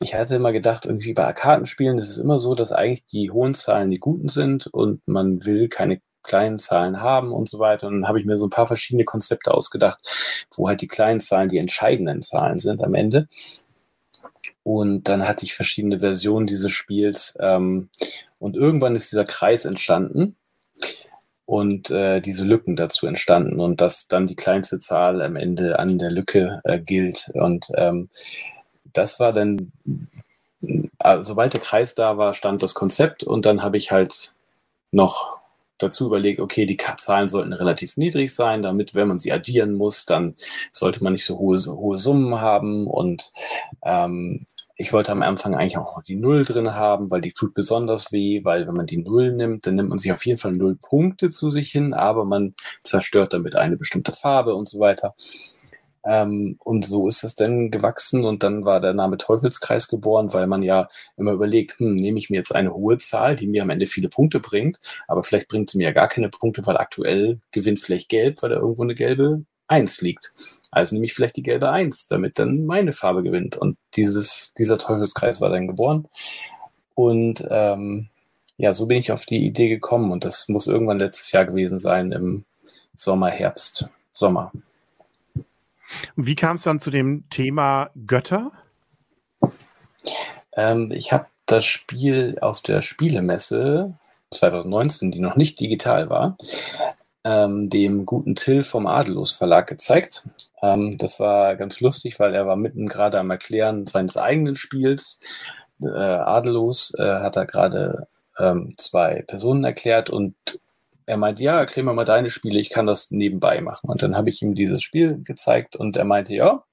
[0.00, 3.54] ich hatte immer gedacht, irgendwie bei Kartenspielen ist es immer so, dass eigentlich die hohen
[3.54, 7.88] Zahlen die guten sind und man will keine kleinen Zahlen haben und so weiter.
[7.88, 9.98] Und dann habe ich mir so ein paar verschiedene Konzepte ausgedacht,
[10.54, 13.28] wo halt die kleinen Zahlen die entscheidenden Zahlen sind am Ende.
[14.62, 17.36] Und dann hatte ich verschiedene Versionen dieses Spiels.
[17.40, 17.88] Ähm,
[18.38, 20.36] und irgendwann ist dieser Kreis entstanden
[21.46, 25.96] und äh, diese Lücken dazu entstanden und dass dann die kleinste Zahl am Ende an
[25.96, 27.30] der Lücke äh, gilt.
[27.32, 28.10] Und ähm,
[28.92, 29.72] das war dann,
[30.60, 34.34] äh, sobald der Kreis da war, stand das Konzept und dann habe ich halt
[34.90, 35.37] noch
[35.78, 40.04] dazu überlegt, okay, die Zahlen sollten relativ niedrig sein, damit, wenn man sie addieren muss,
[40.06, 40.34] dann
[40.72, 42.86] sollte man nicht so hohe, so hohe Summen haben.
[42.86, 43.30] Und
[43.82, 44.46] ähm,
[44.80, 48.44] ich wollte am Anfang eigentlich auch die Null drin haben, weil die tut besonders weh,
[48.44, 51.30] weil wenn man die Null nimmt, dann nimmt man sich auf jeden Fall null Punkte
[51.30, 55.14] zu sich hin, aber man zerstört damit eine bestimmte Farbe und so weiter.
[56.08, 60.46] Ähm, und so ist das dann gewachsen und dann war der Name Teufelskreis geboren, weil
[60.46, 63.68] man ja immer überlegt, hm, nehme ich mir jetzt eine hohe Zahl, die mir am
[63.68, 67.40] Ende viele Punkte bringt, aber vielleicht bringt sie mir ja gar keine Punkte, weil aktuell
[67.50, 70.32] gewinnt vielleicht Gelb, weil da irgendwo eine gelbe 1 liegt.
[70.70, 73.56] Also nehme ich vielleicht die gelbe 1, damit dann meine Farbe gewinnt.
[73.56, 76.08] Und dieses, dieser Teufelskreis war dann geboren.
[76.94, 78.08] Und ähm,
[78.56, 81.78] ja, so bin ich auf die Idee gekommen und das muss irgendwann letztes Jahr gewesen
[81.78, 82.44] sein im
[82.94, 84.52] Sommer, Herbst, Sommer.
[86.16, 88.52] Und wie kam es dann zu dem Thema Götter?
[90.56, 93.94] Ähm, ich habe das Spiel auf der Spielemesse
[94.30, 96.36] 2019, die noch nicht digital war,
[97.24, 100.24] ähm, dem guten Till vom Adelos Verlag gezeigt.
[100.62, 105.20] Ähm, das war ganz lustig, weil er war mitten gerade am Erklären seines eigenen Spiels.
[105.82, 108.06] Äh, Adelos äh, hat da gerade
[108.38, 110.34] ähm, zwei Personen erklärt und
[111.08, 113.88] er meinte, ja, erklär mir mal deine Spiele, ich kann das nebenbei machen.
[113.88, 116.64] Und dann habe ich ihm dieses Spiel gezeigt und er meinte, ja,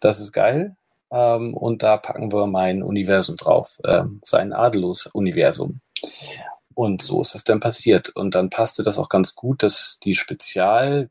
[0.00, 0.76] das ist geil.
[1.10, 5.80] Ähm, und da packen wir mein Universum drauf, ähm, sein Adelos-Universum.
[6.74, 8.08] Und so ist es dann passiert.
[8.10, 11.08] Und dann passte das auch ganz gut, dass die Spezial-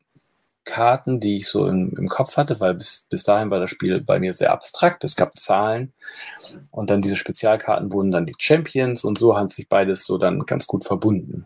[0.66, 4.02] Karten, die ich so im, im Kopf hatte, weil bis, bis dahin war das Spiel
[4.02, 5.04] bei mir sehr abstrakt.
[5.04, 5.94] Es gab Zahlen
[6.72, 10.40] und dann diese Spezialkarten wurden dann die Champions und so hat sich beides so dann
[10.40, 11.46] ganz gut verbunden.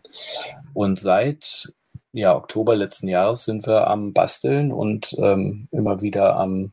[0.74, 1.72] Und seit
[2.12, 6.72] ja, Oktober letzten Jahres sind wir am Basteln und ähm, immer wieder am,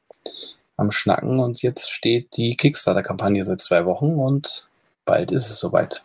[0.77, 4.69] am Schnacken und jetzt steht die Kickstarter-Kampagne seit zwei Wochen und
[5.05, 6.03] bald ist es soweit.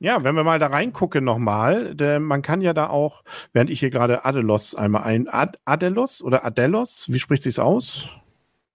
[0.00, 3.90] Ja, wenn wir mal da reingucken nochmal, man kann ja da auch, während ich hier
[3.90, 8.06] gerade Adelos einmal ein, Ad, Adelos oder Adelos, wie spricht sich's aus?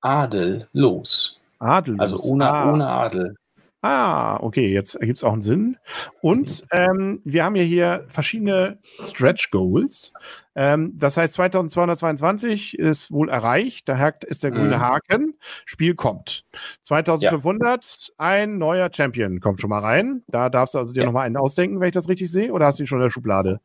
[0.01, 1.39] Adellos.
[1.59, 1.99] Adellos.
[1.99, 2.71] Also ohne, ah.
[2.71, 3.35] ohne Adel.
[3.81, 5.77] Ah, okay, jetzt ergibt es auch einen Sinn.
[6.21, 10.13] Und ähm, wir haben ja hier verschiedene Stretch Goals.
[10.55, 13.87] Ähm, das heißt, 2222 ist wohl erreicht.
[13.87, 14.81] Da ist der grüne mhm.
[14.81, 15.35] Haken.
[15.65, 16.43] Spiel kommt.
[16.81, 18.13] 2500, ja.
[18.17, 20.23] ein neuer Champion kommt schon mal rein.
[20.27, 21.05] Da darfst du also dir ja.
[21.05, 22.51] nochmal einen ausdenken, wenn ich das richtig sehe.
[22.51, 23.59] Oder hast du ihn schon in der Schublade?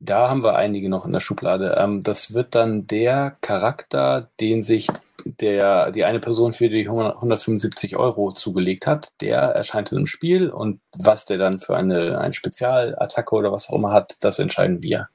[0.00, 1.76] Da haben wir einige noch in der Schublade.
[1.78, 4.88] Ähm, das wird dann der Charakter, den sich
[5.24, 10.80] der, die eine Person für die 175 Euro zugelegt hat, der erscheint im Spiel und
[10.96, 15.08] was der dann für eine, eine Spezialattacke oder was auch immer hat, das entscheiden wir.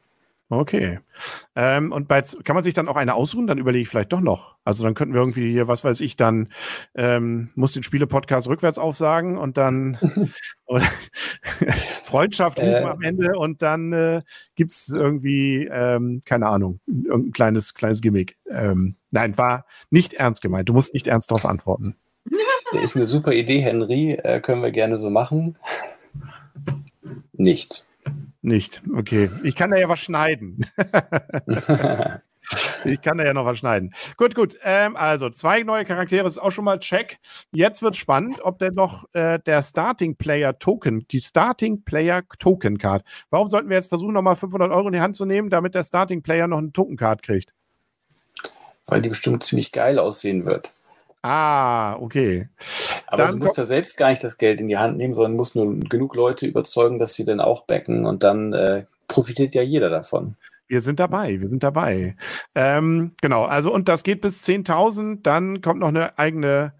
[0.52, 1.00] Okay.
[1.56, 3.46] Ähm, und bei, kann man sich dann auch eine ausruhen?
[3.46, 4.56] Dann überlege ich vielleicht doch noch.
[4.64, 6.50] Also dann könnten wir irgendwie hier, was weiß ich, dann
[6.96, 10.00] ähm, muss den Spiele-Podcast rückwärts aufsagen und dann
[12.04, 14.22] Freundschaft rufen äh, am Ende und dann äh,
[14.56, 18.36] gibt es irgendwie, ähm, keine Ahnung, irgendein kleines, kleines Gimmick.
[18.50, 20.70] Ähm, nein, war nicht ernst gemeint.
[20.70, 21.96] Du musst nicht ernst darauf antworten.
[22.84, 24.12] Ist eine super Idee, Henry.
[24.12, 25.58] Äh, können wir gerne so machen.
[27.34, 27.86] Nicht.
[28.42, 29.30] Nicht, okay.
[29.44, 30.66] Ich kann da ja was schneiden.
[32.86, 33.94] ich kann da ja noch was schneiden.
[34.16, 34.58] Gut, gut.
[34.64, 37.20] Ähm, also, zwei neue Charaktere ist auch schon mal check.
[37.52, 42.78] Jetzt wird spannend, ob denn noch äh, der Starting Player Token, die Starting Player Token
[42.78, 43.04] Card.
[43.30, 45.84] Warum sollten wir jetzt versuchen, nochmal 500 Euro in die Hand zu nehmen, damit der
[45.84, 47.54] Starting Player noch eine Token Card kriegt?
[48.92, 50.74] Weil die bestimmt ziemlich geil aussehen wird.
[51.22, 52.48] Ah, okay.
[53.08, 55.36] Aber dann du musst ja selbst gar nicht das Geld in die Hand nehmen, sondern
[55.36, 59.62] musst nur genug Leute überzeugen, dass sie dann auch backen und dann äh, profitiert ja
[59.62, 60.36] jeder davon.
[60.68, 62.16] Wir sind dabei, wir sind dabei.
[62.56, 66.74] Ähm, genau, also und das geht bis 10.000, dann kommt noch eine eigene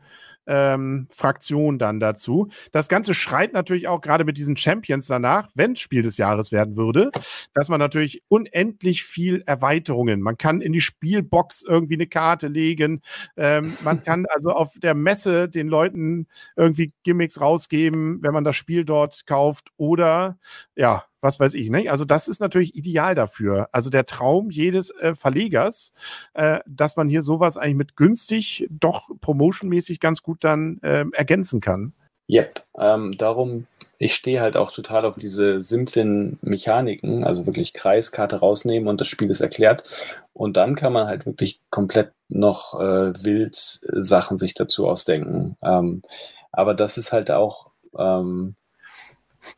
[0.50, 2.50] ähm, Fraktion dann dazu.
[2.72, 6.52] Das Ganze schreit natürlich auch gerade mit diesen Champions danach, wenn es Spiel des Jahres
[6.52, 7.12] werden würde,
[7.54, 13.02] dass man natürlich unendlich viel Erweiterungen, man kann in die Spielbox irgendwie eine Karte legen,
[13.38, 18.56] ähm, man kann also auf der Messe den Leuten irgendwie Gimmicks rausgeben, wenn man das
[18.56, 20.40] Spiel dort kauft oder
[20.76, 21.90] ja, was weiß ich, ne?
[21.90, 23.70] Also das ist natürlich ideal dafür.
[23.72, 25.94] Also der Traum jedes äh, Verlegers,
[26.34, 31.62] äh, dass man hier sowas eigentlich mit günstig, doch promotionmäßig ganz gut dann äh, ergänzen
[31.62, 31.94] kann.
[32.30, 33.66] Yep, ähm, darum,
[33.98, 39.08] ich stehe halt auch total auf diese simplen Mechaniken, also wirklich Kreiskarte rausnehmen und das
[39.08, 39.90] Spiel ist erklärt.
[40.34, 45.58] Und dann kann man halt wirklich komplett noch äh, wild Sachen sich dazu ausdenken.
[45.64, 46.04] Ähm,
[46.52, 48.56] aber das ist halt auch ähm,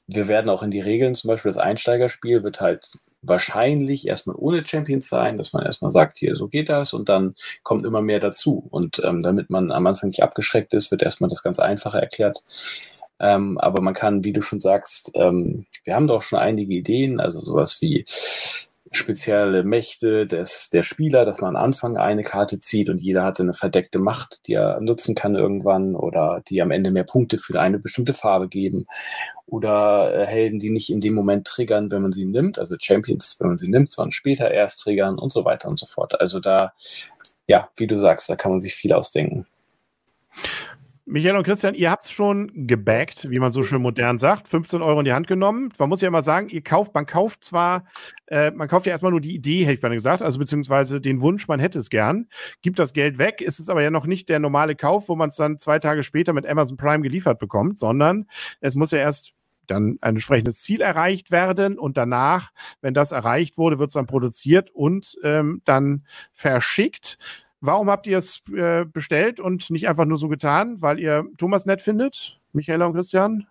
[0.08, 2.90] wir werden auch in die Regeln, zum Beispiel das Einsteigerspiel wird halt
[3.22, 7.36] wahrscheinlich erstmal ohne Champions sein, dass man erstmal sagt, hier, so geht das und dann
[7.64, 8.68] kommt immer mehr dazu.
[8.72, 12.44] Und ähm, damit man am Anfang nicht abgeschreckt ist, wird erstmal das ganz Einfache erklärt.
[13.20, 17.20] Ähm, aber man kann, wie du schon sagst, ähm, wir haben doch schon einige Ideen,
[17.20, 18.06] also sowas wie
[18.92, 23.42] spezielle Mächte des, der Spieler, dass man am Anfang eine Karte zieht und jeder hatte
[23.42, 27.60] eine verdeckte Macht, die er nutzen kann irgendwann oder die am Ende mehr Punkte für
[27.60, 28.86] eine bestimmte Farbe geben.
[29.46, 33.38] Oder äh, Helden, die nicht in dem Moment triggern, wenn man sie nimmt, also Champions,
[33.40, 36.20] wenn man sie nimmt, sondern später erst triggern und so weiter und so fort.
[36.20, 36.74] Also da,
[37.48, 39.48] ja, wie du sagst, da kann man sich viel ausdenken.
[41.12, 44.82] Michael und Christian, ihr habt es schon gebackt, wie man so schön modern sagt, 15
[44.82, 45.68] Euro in die Hand genommen.
[45.78, 47.84] Man muss ja immer sagen, ihr kauft, man kauft zwar,
[48.28, 51.20] äh, man kauft ja erstmal nur die Idee, hätte ich mal gesagt, also beziehungsweise den
[51.20, 52.30] Wunsch, man hätte es gern,
[52.62, 55.28] gibt das Geld weg, ist es aber ja noch nicht der normale Kauf, wo man
[55.28, 58.26] es dann zwei Tage später mit Amazon Prime geliefert bekommt, sondern
[58.62, 59.34] es muss ja erst
[59.68, 64.08] dann ein entsprechendes Ziel erreicht werden und danach, wenn das erreicht wurde, wird es dann
[64.08, 67.18] produziert und ähm, dann verschickt.
[67.62, 70.82] Warum habt ihr es äh, bestellt und nicht einfach nur so getan?
[70.82, 73.46] Weil ihr Thomas nett findet, Michaela und Christian?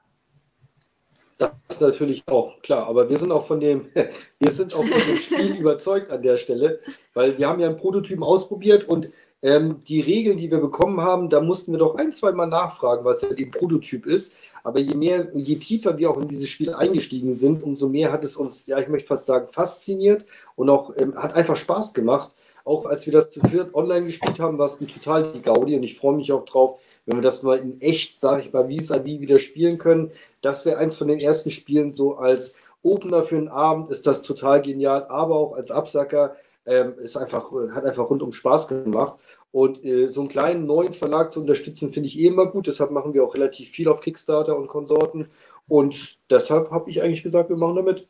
[1.38, 2.88] Das natürlich auch, klar.
[2.88, 3.86] Aber wir sind auch von dem,
[4.40, 6.80] wir sind auch von dem Spiel überzeugt an der Stelle,
[7.14, 9.10] weil wir haben ja einen Prototypen ausprobiert und
[9.42, 13.04] ähm, die Regeln, die wir bekommen haben, da mussten wir doch ein, zwei Mal nachfragen,
[13.04, 14.34] weil es ja eben Prototyp ist.
[14.64, 18.24] Aber je mehr, je tiefer wir auch in dieses Spiel eingestiegen sind, umso mehr hat
[18.24, 22.34] es uns, ja, ich möchte fast sagen, fasziniert und auch ähm, hat einfach Spaß gemacht
[22.64, 25.76] auch als wir das zu viert online gespielt haben, war es ein total die Gaudi
[25.76, 28.68] und ich freue mich auch drauf, wenn wir das mal in echt, sage ich mal,
[28.68, 30.10] wie es wie wieder spielen können.
[30.42, 34.22] Das wäre eins von den ersten Spielen so als Opener für den Abend, ist das
[34.22, 39.18] total genial, aber auch als Absacker ähm, ist einfach, hat einfach rundum Spaß gemacht.
[39.52, 42.68] Und äh, so einen kleinen neuen Verlag zu unterstützen, finde ich eh immer gut.
[42.68, 45.28] Deshalb machen wir auch relativ viel auf Kickstarter und Konsorten.
[45.66, 48.06] Und deshalb habe ich eigentlich gesagt, wir machen damit.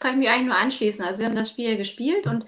[0.00, 1.04] Kann ich mich eigentlich nur anschließen.
[1.04, 2.44] Also wir haben das Spiel gespielt und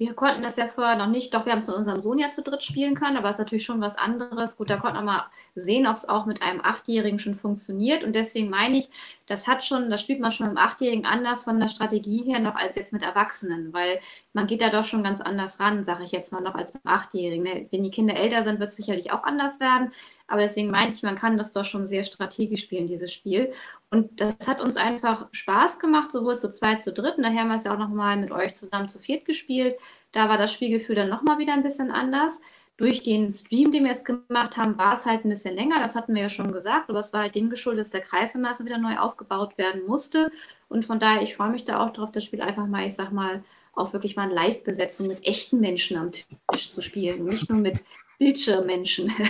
[0.00, 2.30] wir konnten das ja vorher noch nicht, doch wir haben es mit unserem Sohn ja
[2.30, 4.56] zu dritt spielen können, aber es ist natürlich schon was anderes.
[4.56, 8.02] Gut, da konnte man mal sehen, ob es auch mit einem Achtjährigen schon funktioniert.
[8.02, 8.88] Und deswegen meine ich,
[9.30, 12.56] das hat schon, das spielt man schon einem Achtjährigen anders von der Strategie her noch
[12.56, 14.00] als jetzt mit Erwachsenen, weil
[14.32, 16.82] man geht da doch schon ganz anders ran, sage ich jetzt mal noch als mit
[16.84, 17.44] Achtjährigen.
[17.44, 17.68] Ne?
[17.70, 19.92] Wenn die Kinder älter sind, wird es sicherlich auch anders werden.
[20.26, 23.52] Aber deswegen meinte ich, man kann das doch schon sehr strategisch spielen, dieses Spiel.
[23.88, 27.16] Und das hat uns einfach Spaß gemacht, sowohl zu zweit, zu dritt.
[27.16, 29.76] Und daher haben wir es ja auch nochmal mit euch zusammen zu viert gespielt.
[30.10, 32.40] Da war das Spielgefühl dann nochmal wieder ein bisschen anders.
[32.80, 35.80] Durch den Stream, den wir jetzt gemacht haben, war es halt ein bisschen länger.
[35.80, 36.88] Das hatten wir ja schon gesagt.
[36.88, 40.32] Aber es war halt dem geschuldet, dass der Kreisemasse wieder neu aufgebaut werden musste.
[40.70, 43.12] Und von daher, ich freue mich da auch drauf, das Spiel einfach mal, ich sag
[43.12, 47.26] mal, auch wirklich mal eine Live-Besetzung mit echten Menschen am Tisch zu spielen.
[47.26, 47.84] Nicht nur mit
[48.18, 49.12] Bildschirmmenschen.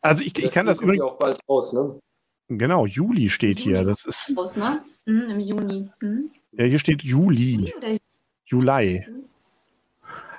[0.00, 2.00] also ich, ich kann das übrigens auch bald raus, ne?
[2.48, 3.84] Genau, Juli steht hier.
[3.84, 4.32] Das ist.
[4.34, 4.82] Raus, ne?
[5.04, 5.90] Mhm, Im Juni.
[6.00, 6.30] Mhm.
[6.52, 7.70] Ja, hier steht Juli.
[7.70, 8.00] Juli,
[8.46, 9.04] Juli.
[9.06, 9.24] Mhm.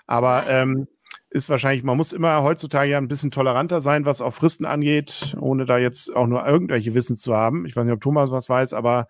[0.08, 0.88] Aber ähm,
[1.32, 5.36] ist wahrscheinlich, man muss immer heutzutage ja ein bisschen toleranter sein, was auch Fristen angeht,
[5.40, 7.66] ohne da jetzt auch nur irgendwelche Wissen zu haben.
[7.66, 9.08] Ich weiß nicht, ob Thomas was weiß, aber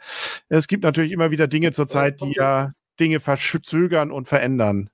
[0.47, 4.89] es gibt natürlich immer wieder Dinge zurzeit, die ja Dinge verzögern und verändern.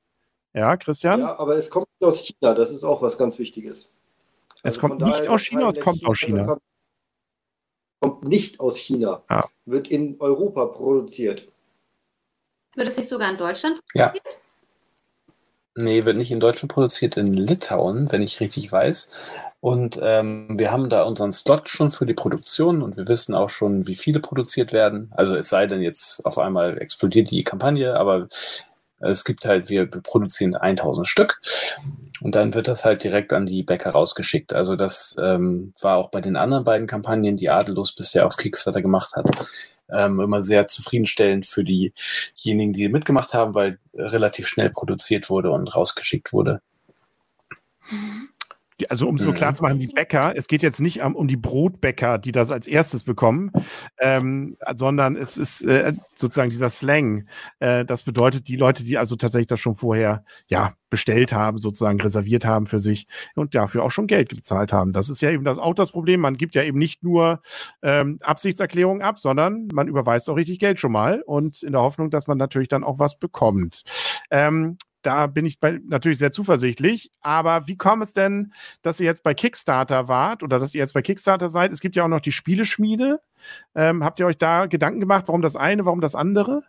[0.54, 1.20] Ja, Christian?
[1.20, 3.94] Ja, aber es kommt aus China, das ist auch was ganz Wichtiges.
[4.64, 6.58] Also es kommt nicht aus China, es kommt aus China
[8.00, 9.48] kommt nicht aus China, ah.
[9.66, 11.52] wird in Europa produziert.
[12.76, 14.26] Wird es nicht sogar in Deutschland produziert?
[14.26, 14.47] Ja.
[15.80, 19.12] Nee, wird nicht in Deutschland produziert, in Litauen, wenn ich richtig weiß.
[19.60, 23.50] Und ähm, wir haben da unseren Slot schon für die Produktion und wir wissen auch
[23.50, 25.12] schon, wie viele produziert werden.
[25.16, 28.28] Also es sei denn, jetzt auf einmal explodiert die Kampagne, aber
[29.00, 31.42] es gibt halt, wir produzieren 1000 Stück
[32.22, 34.54] und dann wird das halt direkt an die Bäcker rausgeschickt.
[34.54, 38.82] Also das ähm, war auch bei den anderen beiden Kampagnen, die Adellos bisher auf Kickstarter
[38.82, 39.30] gemacht hat,
[39.90, 45.68] ähm, immer sehr zufriedenstellend für diejenigen, die mitgemacht haben, weil relativ schnell produziert wurde und
[45.76, 46.62] rausgeschickt wurde.
[47.90, 48.30] Mhm
[48.90, 49.56] also um es nur klar mhm.
[49.56, 52.68] zu machen, die Bäcker, es geht jetzt nicht um, um die Brotbäcker, die das als
[52.68, 53.52] erstes bekommen,
[54.00, 57.28] ähm, sondern es ist äh, sozusagen dieser Slang.
[57.60, 62.00] Äh, das bedeutet, die Leute, die also tatsächlich das schon vorher ja bestellt haben, sozusagen
[62.00, 64.94] reserviert haben für sich und dafür auch schon Geld gezahlt haben.
[64.94, 66.22] Das ist ja eben das, auch das Problem.
[66.22, 67.42] Man gibt ja eben nicht nur
[67.82, 72.10] ähm, Absichtserklärungen ab, sondern man überweist auch richtig Geld schon mal und in der Hoffnung,
[72.10, 73.84] dass man natürlich dann auch was bekommt.
[74.32, 77.12] Ähm, da bin ich bei, natürlich sehr zuversichtlich.
[77.22, 80.94] Aber wie kommt es denn, dass ihr jetzt bei Kickstarter wart oder dass ihr jetzt
[80.94, 81.72] bei Kickstarter seid?
[81.72, 83.20] Es gibt ja auch noch die Spieleschmiede.
[83.76, 86.64] Ähm, habt ihr euch da Gedanken gemacht, warum das eine, warum das andere?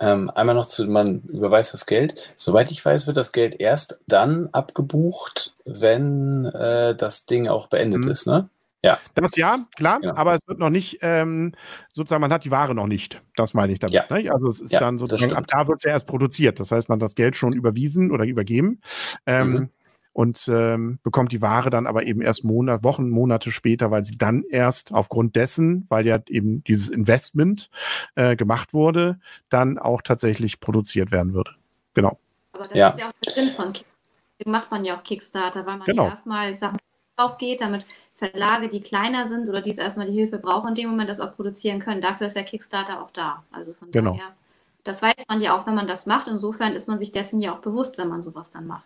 [0.00, 2.32] Ähm, einmal noch zu, man überweist das Geld.
[2.36, 8.04] Soweit ich weiß, wird das Geld erst dann abgebucht, wenn äh, das Ding auch beendet
[8.04, 8.10] mhm.
[8.10, 8.48] ist, ne?
[8.84, 8.98] Ja.
[9.14, 10.14] Das ja, klar, genau.
[10.14, 11.52] aber es wird noch nicht, ähm,
[11.90, 13.22] sozusagen, man hat die Ware noch nicht.
[13.34, 13.94] Das meine ich damit.
[13.94, 14.04] Ja.
[14.10, 14.30] Ne?
[14.30, 16.60] Also es ist ja, dann sozusagen, ab da wird es ja erst produziert.
[16.60, 18.82] Das heißt, man hat das Geld schon überwiesen oder übergeben.
[19.24, 19.68] Ähm, mhm.
[20.12, 24.18] und ähm, bekommt die Ware dann aber eben erst Monat, Wochen, Monate später, weil sie
[24.18, 27.70] dann erst aufgrund dessen, weil ja eben dieses Investment
[28.16, 29.18] äh, gemacht wurde,
[29.48, 31.52] dann auch tatsächlich produziert werden würde.
[31.94, 32.18] Genau.
[32.52, 32.88] Aber das ja.
[32.88, 34.50] ist ja auch der Sinn von Kickstarter.
[34.50, 36.08] macht man ja auch Kickstarter, weil man genau.
[36.08, 36.76] erstmal Sachen
[37.16, 37.86] aufgeht, damit
[38.30, 41.20] Verlage, die kleiner sind oder die es erstmal die Hilfe brauchen, in dem Moment das
[41.20, 42.00] auch produzieren können.
[42.00, 43.44] Dafür ist der Kickstarter auch da.
[43.50, 44.12] Also von genau.
[44.12, 44.34] daher,
[44.84, 46.28] das weiß man ja auch, wenn man das macht.
[46.28, 48.84] Insofern ist man sich dessen ja auch bewusst, wenn man sowas dann macht.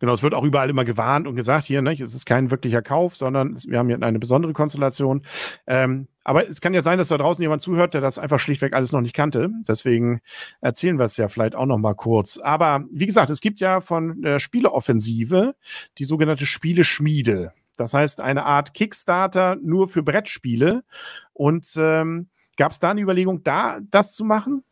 [0.00, 2.82] Genau, es wird auch überall immer gewarnt und gesagt, hier, ne, es ist kein wirklicher
[2.82, 5.22] Kauf, sondern wir haben hier eine besondere Konstellation.
[5.66, 8.72] Ähm, aber es kann ja sein, dass da draußen jemand zuhört, der das einfach schlichtweg
[8.72, 9.50] alles noch nicht kannte.
[9.68, 10.20] Deswegen
[10.62, 12.38] erzählen wir es ja vielleicht auch noch mal kurz.
[12.38, 15.54] Aber wie gesagt, es gibt ja von der Spieleoffensive
[15.98, 17.52] die sogenannte Spieleschmiede.
[17.76, 20.84] Das heißt, eine Art Kickstarter nur für Brettspiele.
[21.32, 24.64] Und ähm, gab es da eine Überlegung, da das zu machen?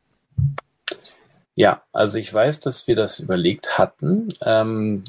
[1.54, 4.28] Ja, also ich weiß, dass wir das überlegt hatten.
[4.42, 5.04] Ähm,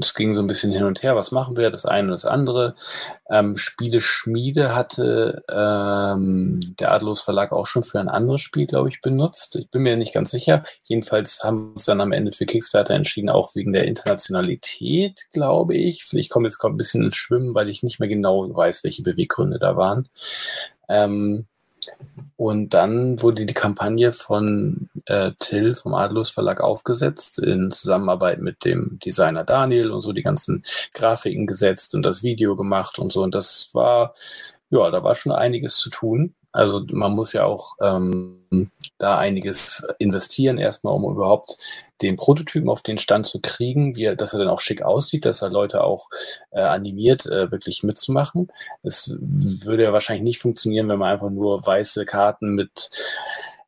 [0.00, 2.24] es ging so ein bisschen hin und her, was machen wir, das eine und das
[2.24, 2.74] andere.
[3.30, 8.88] Ähm, Spiele Schmiede hatte ähm, der Adlos Verlag auch schon für ein anderes Spiel, glaube
[8.88, 9.56] ich, benutzt.
[9.56, 10.64] Ich bin mir nicht ganz sicher.
[10.84, 15.74] Jedenfalls haben wir uns dann am Ende für Kickstarter entschieden, auch wegen der Internationalität, glaube
[15.74, 16.06] ich.
[16.12, 19.58] Ich komme jetzt ein bisschen ins Schwimmen, weil ich nicht mehr genau weiß, welche Beweggründe
[19.58, 20.08] da waren.
[20.88, 21.46] Ähm,
[22.36, 28.64] und dann wurde die Kampagne von äh, Till vom Adlos Verlag aufgesetzt, in Zusammenarbeit mit
[28.64, 30.62] dem Designer Daniel und so die ganzen
[30.92, 33.22] Grafiken gesetzt und das Video gemacht und so.
[33.22, 34.14] Und das war,
[34.72, 36.34] ja, da war schon einiges zu tun.
[36.50, 41.56] Also man muss ja auch ähm, da einiges investieren, erstmal, um überhaupt
[42.02, 45.40] den Prototypen auf den Stand zu kriegen, wie dass er dann auch schick aussieht, dass
[45.40, 46.10] er Leute auch
[46.50, 48.48] äh, animiert, äh, wirklich mitzumachen.
[48.82, 52.90] Es würde ja wahrscheinlich nicht funktionieren, wenn man einfach nur weiße Karten mit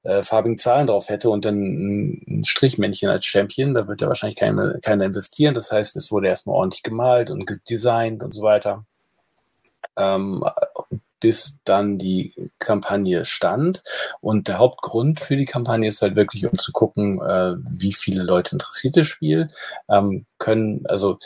[0.03, 3.73] äh, farbigen Zahlen drauf hätte und dann ein Strichmännchen als Champion.
[3.73, 5.55] Da wird ja wahrscheinlich keiner, keiner investieren.
[5.55, 8.85] Das heißt, es wurde erstmal ordentlich gemalt und designt und so weiter.
[9.97, 10.45] Ähm,
[11.25, 13.83] bis dann die Kampagne stand.
[14.21, 18.23] Und der Hauptgrund für die Kampagne ist halt wirklich, um zu gucken, äh, wie viele
[18.23, 19.49] Leute interessiert das Spiel,
[19.89, 21.19] ähm, können, also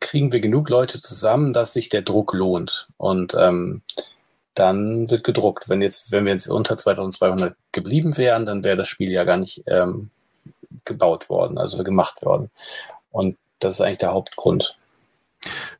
[0.00, 2.88] kriegen wir genug Leute zusammen, dass sich der Druck lohnt.
[2.98, 3.80] Und ähm,
[4.52, 5.70] dann wird gedruckt.
[5.70, 9.38] Wenn jetzt, wenn wir jetzt unter 2200 geblieben wären, dann wäre das Spiel ja gar
[9.38, 10.10] nicht ähm,
[10.84, 12.50] gebaut worden, also gemacht worden.
[13.10, 14.76] Und das ist eigentlich der Hauptgrund.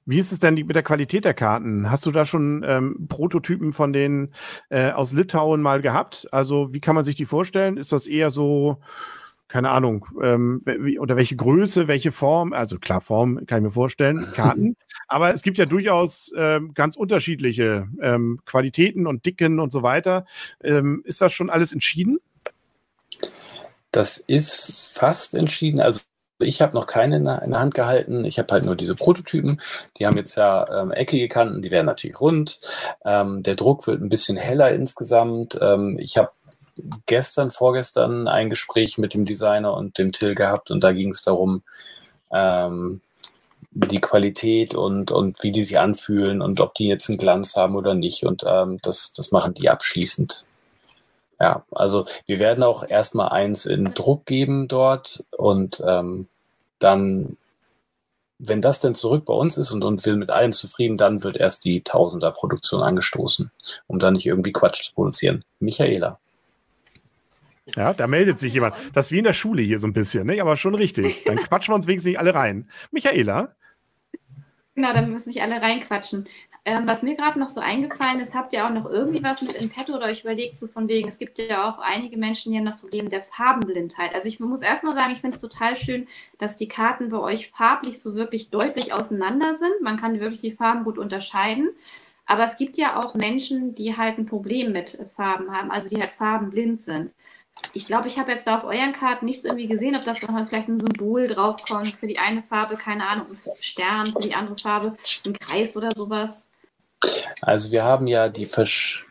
[0.04, 1.90] Wie ist es denn mit der Qualität der Karten?
[1.90, 4.32] Hast du da schon ähm, Prototypen von denen
[4.68, 6.28] äh, aus Litauen mal gehabt?
[6.32, 7.76] Also wie kann man sich die vorstellen?
[7.76, 8.78] Ist das eher so,
[9.48, 12.52] keine Ahnung, ähm, wie, oder welche Größe, welche Form?
[12.52, 14.76] Also klar, Form kann ich mir vorstellen, Karten.
[15.08, 20.26] Aber es gibt ja durchaus ähm, ganz unterschiedliche ähm, Qualitäten und Dicken und so weiter.
[20.62, 22.18] Ähm, ist das schon alles entschieden?
[23.92, 25.80] Das ist fast entschieden.
[25.80, 26.02] Also
[26.38, 28.24] ich habe noch keine in der Hand gehalten.
[28.24, 29.60] Ich habe halt nur diese Prototypen.
[29.98, 32.60] Die haben jetzt ja ähm, eckige Kanten, die werden natürlich rund.
[33.04, 35.58] Ähm, der Druck wird ein bisschen heller insgesamt.
[35.60, 36.30] Ähm, ich habe
[37.06, 41.22] gestern, vorgestern ein Gespräch mit dem Designer und dem Till gehabt und da ging es
[41.22, 41.62] darum,
[42.32, 43.00] ähm,
[43.70, 47.76] die Qualität und, und wie die sich anfühlen und ob die jetzt einen Glanz haben
[47.76, 48.24] oder nicht.
[48.24, 50.45] Und ähm, das, das machen die abschließend.
[51.38, 56.28] Ja, also wir werden auch erstmal eins in Druck geben dort und ähm,
[56.78, 57.36] dann,
[58.38, 61.36] wenn das denn zurück bei uns ist und, und wir mit allem zufrieden, dann wird
[61.36, 63.50] erst die Tausender-Produktion angestoßen,
[63.86, 65.44] um dann nicht irgendwie Quatsch zu produzieren.
[65.60, 66.18] Michaela.
[67.74, 68.74] Ja, da meldet sich jemand.
[68.94, 70.40] Das ist wie in der Schule hier so ein bisschen, ne?
[70.40, 71.24] aber schon richtig.
[71.24, 72.70] Dann quatschen wir uns wenigstens nicht alle rein.
[72.92, 73.54] Michaela?
[74.74, 76.26] Genau, dann müssen nicht alle reinquatschen.
[76.68, 79.54] Ähm, was mir gerade noch so eingefallen ist, habt ihr auch noch irgendwie was mit
[79.54, 82.58] in petto oder euch überlegt, so von wegen, es gibt ja auch einige Menschen, die
[82.58, 84.12] haben das Problem der Farbenblindheit.
[84.14, 86.08] Also ich muss erstmal sagen, ich finde es total schön,
[86.38, 89.80] dass die Karten bei euch farblich so wirklich deutlich auseinander sind.
[89.80, 91.70] Man kann wirklich die Farben gut unterscheiden.
[92.26, 96.00] Aber es gibt ja auch Menschen, die halt ein Problem mit Farben haben, also die
[96.00, 97.14] halt farbenblind sind
[97.72, 100.46] ich glaube, ich habe jetzt da auf euren Karten nichts irgendwie gesehen, ob das noch
[100.46, 104.56] vielleicht ein Symbol draufkommt für die eine Farbe, keine Ahnung, ein Stern für die andere
[104.56, 106.48] Farbe, ein Kreis oder sowas.
[107.40, 109.06] Also wir haben ja die Versch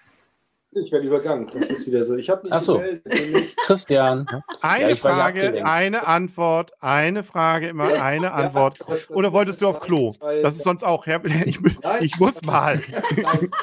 [0.77, 1.47] ich werde übergangen.
[1.53, 2.15] Das ist wieder so.
[2.15, 2.83] Ich habe nicht Ach so.
[3.65, 4.27] Christian.
[4.61, 8.79] Eine ja, Frage, eine Antwort, eine Frage, immer eine Antwort.
[8.79, 10.13] Ja, das, das Oder wolltest du auf Klo?
[10.19, 11.05] Das ist sonst auch.
[11.45, 11.59] Ich,
[12.01, 12.81] ich muss mal.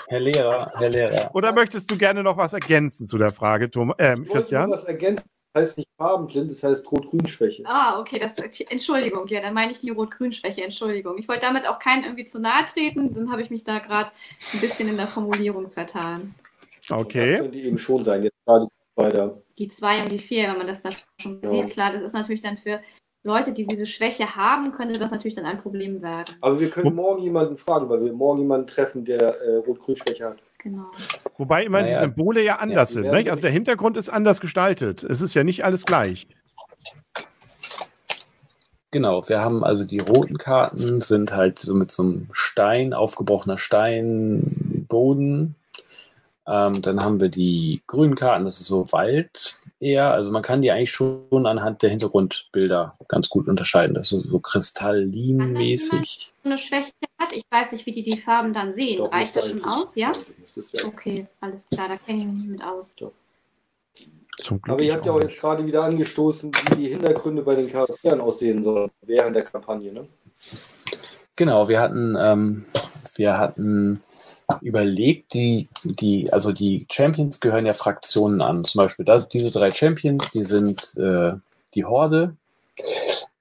[0.08, 1.30] Herr Lehrer, Herr Lehrer.
[1.34, 4.68] Oder möchtest du gerne noch was ergänzen zu der Frage, Thomas, äh, Christian?
[4.68, 5.24] Ich was ergänzen.
[5.52, 7.62] Das heißt nicht farbenblind, das heißt Rot-Grün-Schwäche.
[7.66, 11.18] Ah, okay, das, Entschuldigung, ja, dann meine ich die Rot-Grün-Schwäche, Entschuldigung.
[11.18, 14.10] Ich wollte damit auch keinen irgendwie zu nahe treten, dann habe ich mich da gerade
[14.54, 16.34] ein bisschen in der Formulierung vertan.
[16.90, 17.32] Okay.
[17.32, 19.42] das könnte eben schon sein, jetzt gerade weiter.
[19.58, 20.90] Die zwei und die vier, wenn man das da
[21.20, 21.50] schon ja.
[21.50, 22.80] sieht, klar, das ist natürlich dann für
[23.24, 26.34] Leute, die diese Schwäche haben, könnte das natürlich dann ein Problem werden.
[26.40, 30.38] Aber wir können morgen jemanden fragen, weil wir morgen jemanden treffen, der äh, Rot-Grün-Schwäche hat.
[30.62, 30.84] Genau.
[31.38, 31.94] Wobei immer Naja.
[31.94, 33.10] die Symbole ja anders die sind.
[33.10, 33.30] Nicht?
[33.30, 35.02] Also der Hintergrund ist anders gestaltet.
[35.02, 36.26] Es ist ja nicht alles gleich.
[38.92, 43.56] Genau, wir haben also die roten Karten sind halt so mit so einem Stein, aufgebrochener
[43.56, 45.54] Steinboden.
[46.46, 50.12] Ähm, dann haben wir die grünen Karten, das ist so Wald eher.
[50.12, 53.94] Also man kann die eigentlich schon anhand der Hintergrundbilder ganz gut unterscheiden.
[53.94, 56.32] Das ist so, so kristallinmäßig.
[56.44, 56.92] Eine Schwäche
[57.22, 58.98] hat, ich weiß nicht, wie die die Farben dann sehen.
[58.98, 60.12] Doch, Reicht das schon aus, ja?
[60.72, 60.84] ja.
[60.84, 62.94] Okay, alles klar, da kenne ich mich nicht mit aus.
[64.42, 64.74] Zum Glück.
[64.74, 65.30] Aber ihr habt ja auch nicht.
[65.30, 69.92] jetzt gerade wieder angestoßen, wie die Hintergründe bei den Charakteren aussehen sollen während der Kampagne.
[69.92, 70.08] Ne?
[71.36, 72.66] Genau, wir hatten, ähm,
[73.16, 74.00] wir hatten
[74.60, 78.64] überlegt, die, die, also die Champions gehören ja Fraktionen an.
[78.64, 81.34] Zum Beispiel das, diese drei Champions, die sind äh,
[81.74, 82.36] die Horde.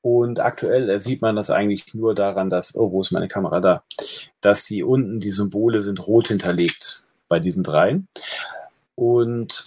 [0.01, 3.59] Und aktuell äh, sieht man das eigentlich nur daran, dass, oh, wo ist meine Kamera
[3.59, 3.83] da?
[4.41, 8.07] Dass sie unten die Symbole sind rot hinterlegt bei diesen dreien.
[8.95, 9.63] Und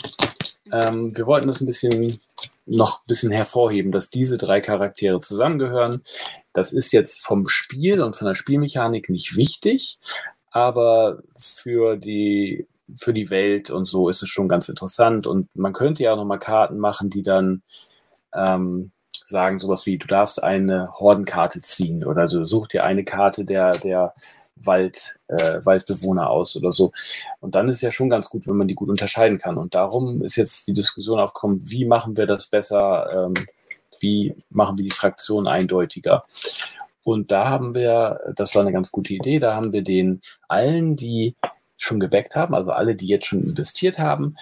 [0.73, 2.19] ähm, wir wollten das ein bisschen
[2.67, 6.03] noch ein bisschen hervorheben, dass diese drei Charaktere zusammengehören.
[6.53, 9.99] Das ist jetzt vom Spiel und von der Spielmechanik nicht wichtig,
[10.51, 15.27] aber für die, für die Welt und so ist es schon ganz interessant.
[15.27, 17.63] Und man könnte ja auch nochmal Karten machen, die dann
[18.35, 18.93] ähm,
[19.25, 23.73] sagen, sowas wie, du darfst eine Hordenkarte ziehen oder du such dir eine Karte der,
[23.73, 24.13] der
[24.57, 26.93] Wald, äh, Waldbewohner aus oder so.
[27.41, 29.57] Und dann ist ja schon ganz gut, wenn man die gut unterscheiden kann.
[29.57, 33.35] Und darum ist jetzt die Diskussion aufgekommen, wie machen wir das besser, ähm,
[34.01, 36.23] wie machen wir die Fraktion eindeutiger.
[37.03, 40.97] Und da haben wir, das war eine ganz gute Idee, da haben wir den allen,
[40.97, 41.35] die
[41.77, 44.37] schon gebackt haben, also alle, die jetzt schon investiert haben,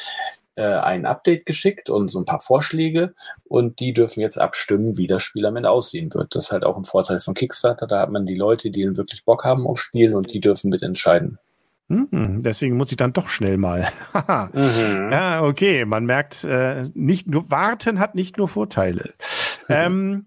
[0.55, 5.07] äh, ein Update geschickt und so ein paar Vorschläge und die dürfen jetzt abstimmen, wie
[5.07, 6.34] das Spiel am Ende aussehen wird.
[6.34, 7.86] Das ist halt auch ein Vorteil von Kickstarter.
[7.86, 10.70] Da hat man die Leute, die dann wirklich Bock haben aufs Spiel und die dürfen
[10.70, 11.38] mitentscheiden.
[11.88, 13.88] Hm, deswegen muss ich dann doch schnell mal.
[14.14, 14.50] Haha.
[14.55, 15.12] Mhm.
[15.12, 15.84] ja, okay.
[15.84, 19.14] Man merkt, äh, nicht nur warten hat nicht nur Vorteile.
[19.68, 20.26] ähm,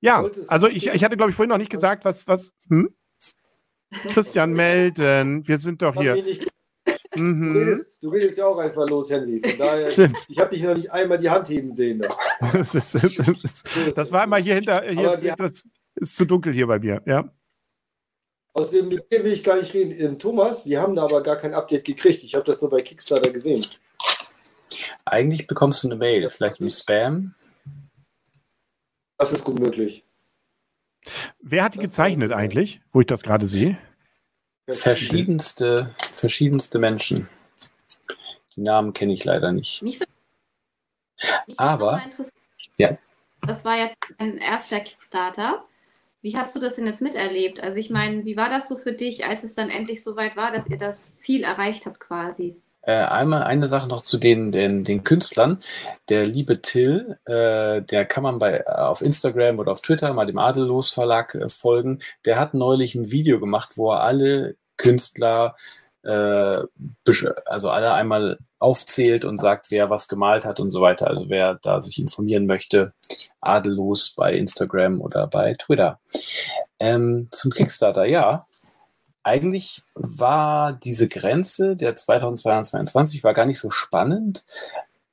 [0.00, 2.52] ja, also ich, ich hatte, glaube ich, vorhin noch nicht gesagt, was, was.
[2.68, 2.90] Hm?
[4.12, 5.46] Christian melden.
[5.46, 6.16] Wir sind doch hier.
[7.16, 7.56] Nicht- Du, Mhm.
[7.56, 9.40] redest, du redest ja auch einfach los, Henry.
[9.40, 10.26] Von daher, Stimmt.
[10.28, 11.98] ich habe dich noch nicht einmal die Hand heben sehen.
[11.98, 12.08] Da.
[12.52, 13.04] Das, ist, das,
[13.44, 13.64] ist,
[13.94, 14.82] das war immer hier hinter.
[14.82, 17.02] Hier ist, das ist zu dunkel hier bei mir.
[17.06, 17.32] Ja.
[18.52, 19.92] Außerdem mit dir will ich gar nicht reden.
[19.98, 22.24] Ähm, Thomas, wir haben da aber gar kein Update gekriegt.
[22.24, 23.64] Ich habe das nur bei Kickstarter gesehen.
[25.04, 27.34] Eigentlich bekommst du eine Mail, vielleicht im Spam.
[29.18, 30.04] Das ist gut möglich.
[31.40, 33.78] Wer hat die Das gezeichnet eigentlich, wo ich das gerade sehe?
[34.68, 37.28] Verschiedenste, verschiedenste Menschen.
[38.56, 39.82] Die Namen kenne ich leider nicht.
[39.82, 40.12] Mich würde
[41.46, 42.02] mich Aber-.
[42.78, 42.96] Ja.
[43.46, 45.64] Das war jetzt ein erster Kickstarter.
[46.22, 47.62] Wie hast du das denn jetzt miterlebt?
[47.62, 50.50] Also ich meine, wie war das so für dich, als es dann endlich soweit war,
[50.50, 52.56] dass ihr das Ziel erreicht habt quasi?
[52.82, 55.60] Äh, einmal eine Sache noch zu den, den, den Künstlern.
[56.08, 60.26] Der liebe Till, äh, der kann man bei, äh, auf Instagram oder auf Twitter mal
[60.26, 62.00] dem Adellos Verlag äh, folgen.
[62.24, 65.56] Der hat neulich ein Video gemacht, wo er alle Künstler,
[66.06, 66.62] äh,
[67.44, 71.08] also alle einmal aufzählt und sagt, wer was gemalt hat und so weiter.
[71.08, 72.92] Also wer da sich informieren möchte,
[73.40, 76.00] Adellos bei Instagram oder bei Twitter.
[76.78, 78.46] Ähm, zum Kickstarter, ja
[79.26, 84.44] eigentlich war diese Grenze der 2022 war gar nicht so spannend.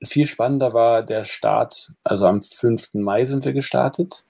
[0.04, 2.94] Viel spannender war der Start, also am 5.
[2.94, 4.26] Mai sind wir gestartet.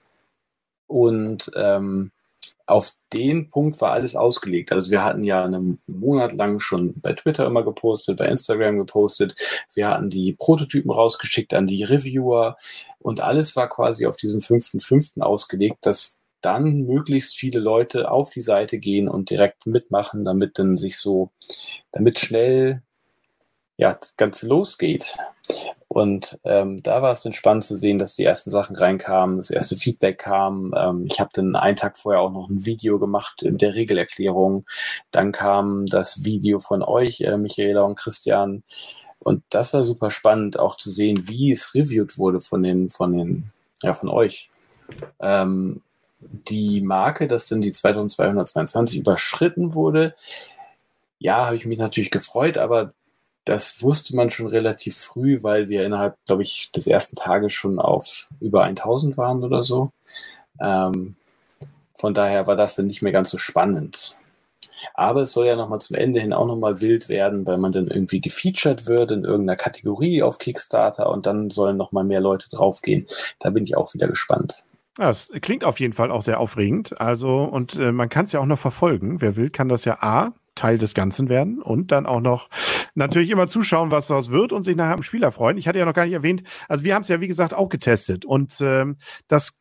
[0.86, 2.12] Und ähm,
[2.66, 4.72] auf den Punkt war alles ausgelegt.
[4.72, 9.34] Also wir hatten ja einen Monat lang schon bei Twitter immer gepostet, bei Instagram gepostet.
[9.74, 12.56] Wir hatten die Prototypen rausgeschickt an die Reviewer
[12.98, 15.20] und alles war quasi auf diesem 5.5.
[15.20, 20.76] ausgelegt, dass dann möglichst viele Leute auf die Seite gehen und direkt mitmachen, damit dann
[20.76, 21.30] sich so,
[21.92, 22.82] damit schnell
[23.76, 25.16] ja, das Ganze losgeht.
[25.94, 29.50] Und ähm, da war es dann spannend zu sehen, dass die ersten Sachen reinkamen, das
[29.50, 30.74] erste Feedback kam.
[30.76, 34.66] Ähm, ich habe dann einen Tag vorher auch noch ein Video gemacht in der Regelerklärung.
[35.12, 38.64] Dann kam das Video von euch, äh, Michaela und Christian.
[39.20, 43.16] Und das war super spannend, auch zu sehen, wie es reviewed wurde von den, von
[43.16, 44.50] den, ja, von euch.
[45.20, 45.80] Ähm,
[46.18, 50.16] die Marke, dass dann die 2222 überschritten wurde,
[51.20, 52.94] ja, habe ich mich natürlich gefreut, aber
[53.44, 57.78] das wusste man schon relativ früh, weil wir innerhalb, glaube ich, des ersten Tages schon
[57.78, 59.90] auf über 1000 waren oder so.
[60.60, 61.16] Ähm,
[61.94, 64.16] von daher war das dann nicht mehr ganz so spannend.
[64.92, 67.88] Aber es soll ja nochmal zum Ende hin auch nochmal wild werden, weil man dann
[67.88, 73.06] irgendwie gefeatured wird in irgendeiner Kategorie auf Kickstarter und dann sollen nochmal mehr Leute draufgehen.
[73.38, 74.64] Da bin ich auch wieder gespannt.
[74.98, 77.00] Ja, es klingt auf jeden Fall auch sehr aufregend.
[77.00, 79.20] Also, und äh, man kann es ja auch noch verfolgen.
[79.20, 82.48] Wer will, kann das ja A, Teil des Ganzen werden und dann auch noch
[82.94, 85.58] natürlich immer zuschauen, was was wird und sich nachher am Spieler freuen.
[85.58, 87.68] Ich hatte ja noch gar nicht erwähnt, also wir haben es ja wie gesagt auch
[87.68, 88.96] getestet und ähm,
[89.28, 89.52] das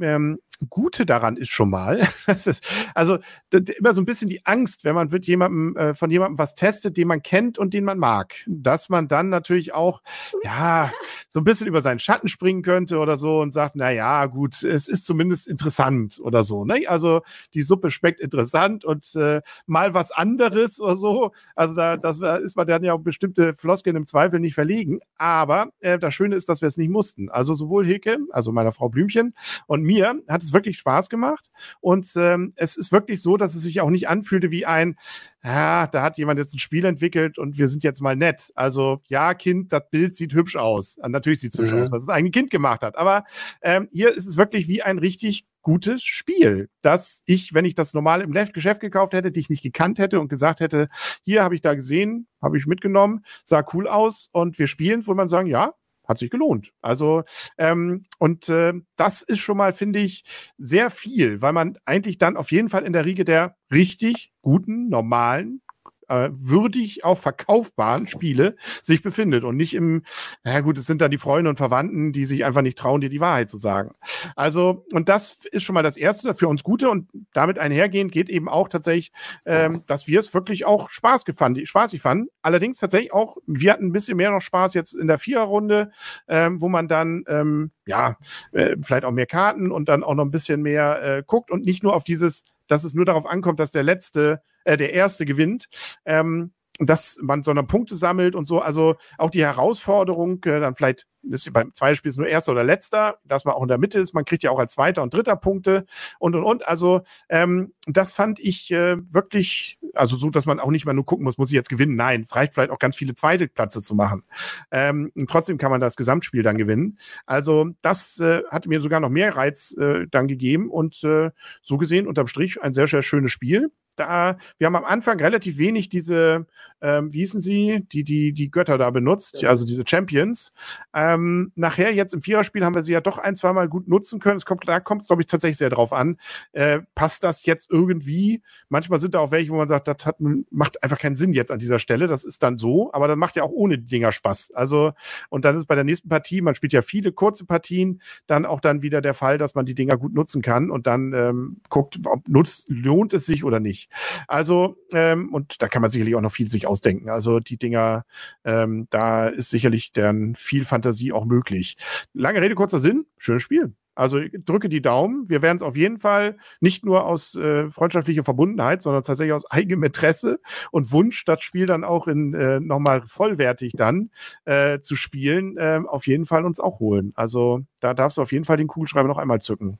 [0.00, 0.38] ähm,
[0.68, 3.18] Gute daran ist schon mal, das ist, also
[3.50, 6.96] immer so ein bisschen die Angst, wenn man wird jemandem, äh, von jemandem was testet,
[6.96, 10.02] den man kennt und den man mag, dass man dann natürlich auch,
[10.42, 10.92] ja,
[11.28, 14.62] so ein bisschen über seinen Schatten springen könnte oder so und sagt, na ja, gut,
[14.62, 16.82] es ist zumindest interessant oder so, ne?
[16.88, 17.22] Also
[17.54, 21.32] die Suppe schmeckt interessant und äh, mal was anderes oder so.
[21.54, 25.00] Also da das ist man dann ja auch bestimmte Floskeln im Zweifel nicht verlegen.
[25.16, 27.28] Aber äh, das Schöne ist, dass wir es nicht mussten.
[27.28, 29.34] Also sowohl Hilke, also meiner Frau Blümchen
[29.66, 31.50] und mir hat es es wirklich Spaß gemacht.
[31.80, 34.96] Und ähm, es ist wirklich so, dass es sich auch nicht anfühlte wie ein,
[35.42, 38.52] ja, da hat jemand jetzt ein Spiel entwickelt und wir sind jetzt mal nett.
[38.54, 40.98] Also, ja, Kind, das Bild sieht hübsch aus.
[41.06, 41.80] Natürlich sieht es hübsch mhm.
[41.80, 42.96] aus, was das eigene Kind gemacht hat.
[42.96, 43.24] Aber
[43.62, 47.92] ähm, hier ist es wirklich wie ein richtig gutes Spiel, das ich, wenn ich das
[47.92, 50.88] normal im Geschäft gekauft hätte, dich nicht gekannt hätte und gesagt hätte,
[51.24, 55.14] hier habe ich da gesehen, habe ich mitgenommen, sah cool aus und wir spielen, wo
[55.14, 55.74] man sagen, ja,
[56.10, 56.72] hat sich gelohnt.
[56.82, 57.22] Also,
[57.56, 60.24] ähm, und äh, das ist schon mal, finde ich,
[60.58, 64.88] sehr viel, weil man eigentlich dann auf jeden Fall in der Riege der richtig guten,
[64.88, 65.62] normalen,
[66.10, 70.02] äh, würdig auch verkaufbaren Spiele sich befindet und nicht im,
[70.44, 73.08] na gut, es sind dann die Freunde und Verwandten, die sich einfach nicht trauen, dir
[73.08, 73.94] die Wahrheit zu sagen.
[74.36, 78.28] Also, und das ist schon mal das Erste für uns Gute und damit einhergehend geht
[78.28, 79.12] eben auch tatsächlich,
[79.44, 82.28] ähm, dass wir es wirklich auch Spaß gefand, spaßig fanden.
[82.42, 85.92] Allerdings tatsächlich auch, wir hatten ein bisschen mehr noch Spaß jetzt in der Viererrunde,
[86.28, 88.16] ähm, wo man dann, ähm, ja,
[88.52, 91.64] äh, vielleicht auch mehr Karten und dann auch noch ein bisschen mehr äh, guckt und
[91.64, 95.24] nicht nur auf dieses dass es nur darauf ankommt, dass der letzte, äh, der erste
[95.24, 95.68] gewinnt.
[96.04, 98.60] Ähm, dass man so eine Punkte sammelt und so.
[98.60, 103.18] Also auch die Herausforderung, äh, dann vielleicht ist beim zweiten Spiel nur erster oder letzter,
[103.24, 104.14] dass man auch in der Mitte ist.
[104.14, 105.84] Man kriegt ja auch als zweiter und dritter Punkte
[106.18, 106.66] und und und.
[106.66, 111.04] Also ähm, das fand ich äh, wirklich, also so, dass man auch nicht mal nur
[111.04, 111.96] gucken muss, muss ich jetzt gewinnen.
[111.96, 114.24] Nein, es reicht vielleicht auch ganz viele zweite Plätze zu machen.
[114.70, 116.98] Ähm, trotzdem kann man das Gesamtspiel dann gewinnen.
[117.26, 121.30] Also das äh, hat mir sogar noch mehr Reiz äh, dann gegeben und äh,
[121.60, 125.58] so gesehen unterm Strich ein sehr, sehr schönes Spiel da, wir haben am Anfang relativ
[125.58, 126.46] wenig diese,
[126.82, 130.52] ähm, wie hießen sie, die, die, die Götter da benutzt, also diese Champions.
[130.94, 134.18] Ähm, nachher, jetzt im Viererspiel, haben wir sie ja doch ein, zwei Mal gut nutzen
[134.20, 134.36] können.
[134.36, 136.18] Es kommt, da kommt es, glaube ich, tatsächlich sehr drauf an.
[136.52, 138.42] Äh, passt das jetzt irgendwie?
[138.68, 140.16] Manchmal sind da auch welche, wo man sagt, das hat,
[140.50, 142.06] macht einfach keinen Sinn jetzt an dieser Stelle.
[142.06, 144.52] Das ist dann so, aber dann macht ja auch ohne die Dinger Spaß.
[144.54, 144.92] Also,
[145.28, 148.60] und dann ist bei der nächsten Partie, man spielt ja viele kurze Partien, dann auch
[148.60, 151.98] dann wieder der Fall, dass man die Dinger gut nutzen kann und dann ähm, guckt,
[152.06, 153.90] ob nutzt, lohnt es sich oder nicht.
[154.26, 157.10] Also, ähm, und da kann man sicherlich auch noch viel sich ausdenken.
[157.10, 158.04] Also die Dinger,
[158.44, 161.76] ähm, da ist sicherlich dann viel Fantasie auch möglich.
[162.14, 163.74] Lange Rede, kurzer Sinn, schönes Spiel.
[163.96, 165.28] Also drücke die Daumen.
[165.28, 169.50] Wir werden es auf jeden Fall nicht nur aus äh, freundschaftlicher Verbundenheit, sondern tatsächlich aus
[169.50, 170.40] eigenem Interesse
[170.70, 174.10] und Wunsch, das Spiel dann auch in äh, nochmal vollwertig dann
[174.44, 177.12] äh, zu spielen, äh, auf jeden Fall uns auch holen.
[177.16, 179.78] Also da darfst du auf jeden Fall den Kugelschreiber noch einmal zücken.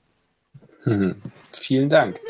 [0.83, 1.17] Hm.
[1.53, 2.21] Vielen Dank.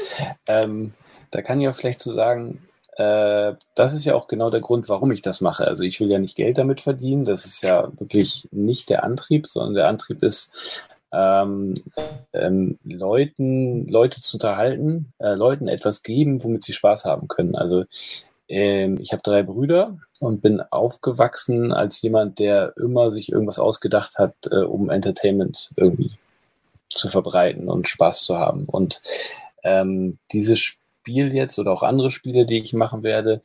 [0.46, 0.92] Ähm,
[1.30, 2.60] da kann ich auch vielleicht so sagen,
[2.96, 5.66] äh, das ist ja auch genau der Grund, warum ich das mache.
[5.66, 9.46] Also ich will ja nicht Geld damit verdienen, das ist ja wirklich nicht der Antrieb,
[9.46, 10.82] sondern der Antrieb ist,
[11.12, 11.74] ähm,
[12.32, 17.56] ähm, Leuten, Leute zu unterhalten, äh, Leuten etwas geben, womit sie Spaß haben können.
[17.56, 17.84] Also
[18.48, 24.18] ähm, ich habe drei Brüder und bin aufgewachsen als jemand, der immer sich irgendwas ausgedacht
[24.18, 26.12] hat, äh, um Entertainment irgendwie
[26.88, 28.64] zu verbreiten und Spaß zu haben.
[28.64, 29.00] Und
[29.62, 33.40] ähm, dieses Spiel jetzt oder auch andere Spiele, die ich machen werde,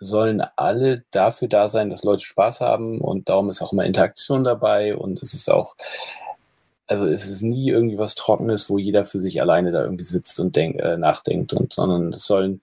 [0.00, 4.44] sollen alle dafür da sein, dass Leute Spaß haben und darum ist auch immer Interaktion
[4.44, 5.76] dabei und es ist auch,
[6.88, 10.40] also es ist nie irgendwie was Trockenes, wo jeder für sich alleine da irgendwie sitzt
[10.40, 12.60] und denk, äh, nachdenkt und sondern es sollen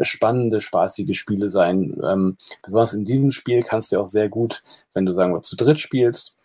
[0.00, 2.00] spannende, spaßige Spiele sein.
[2.04, 4.62] Ähm, besonders in diesem Spiel kannst du auch sehr gut,
[4.94, 6.36] wenn du sagen wir zu dritt spielst,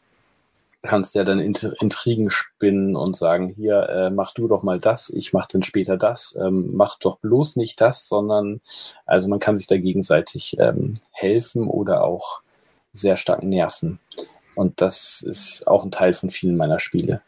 [0.87, 5.33] kannst ja dann Intrigen spinnen und sagen, hier, äh, mach du doch mal das, ich
[5.33, 8.61] mach dann später das, ähm, mach doch bloß nicht das, sondern
[9.05, 12.41] also man kann sich da gegenseitig ähm, helfen oder auch
[12.91, 13.99] sehr stark nerven.
[14.55, 17.21] Und das ist auch ein Teil von vielen meiner Spiele.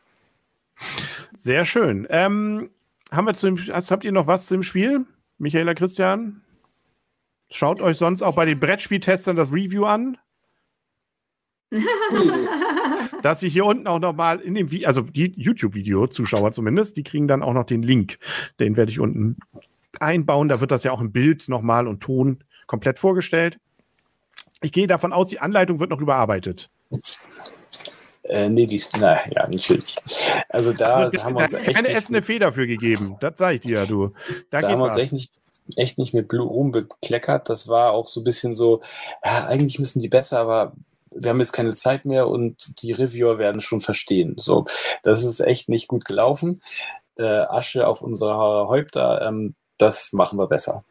[1.36, 2.08] Sehr schön.
[2.10, 2.72] Ähm,
[3.12, 5.06] haben wir zu dem, also habt ihr noch was zum Spiel?
[5.38, 6.42] Michaela Christian?
[7.52, 10.18] Schaut euch sonst auch bei den Brettspieltestern das Review an.
[13.22, 17.28] Dass ich hier unten auch nochmal in dem Video, also die YouTube-Video-Zuschauer zumindest, die kriegen
[17.28, 18.18] dann auch noch den Link.
[18.60, 19.38] Den werde ich unten
[20.00, 20.50] einbauen.
[20.50, 23.60] Da wird das ja auch im Bild nochmal und Ton komplett vorgestellt.
[24.62, 26.70] Ich gehe davon aus, die Anleitung wird noch überarbeitet.
[28.24, 29.96] Äh, nee, die, na, ja, natürlich.
[30.50, 33.16] Also da Also, haben da wir uns hat echt keine ätzende Feder für gegeben.
[33.22, 34.12] Das sag ich dir, du.
[34.50, 35.32] Da, da haben wir uns echt nicht,
[35.76, 37.50] echt nicht mit Blu- Ruhm bekleckert.
[37.50, 38.82] Das war auch so ein bisschen so,
[39.24, 40.74] ja, eigentlich müssen die besser, aber
[41.16, 44.36] wir haben jetzt keine Zeit mehr und die Reviewer werden schon verstehen.
[44.38, 44.66] So,
[45.04, 46.62] das ist echt nicht gut gelaufen.
[47.16, 50.84] Äh, Asche auf unsere Häupter, ähm, das machen wir besser.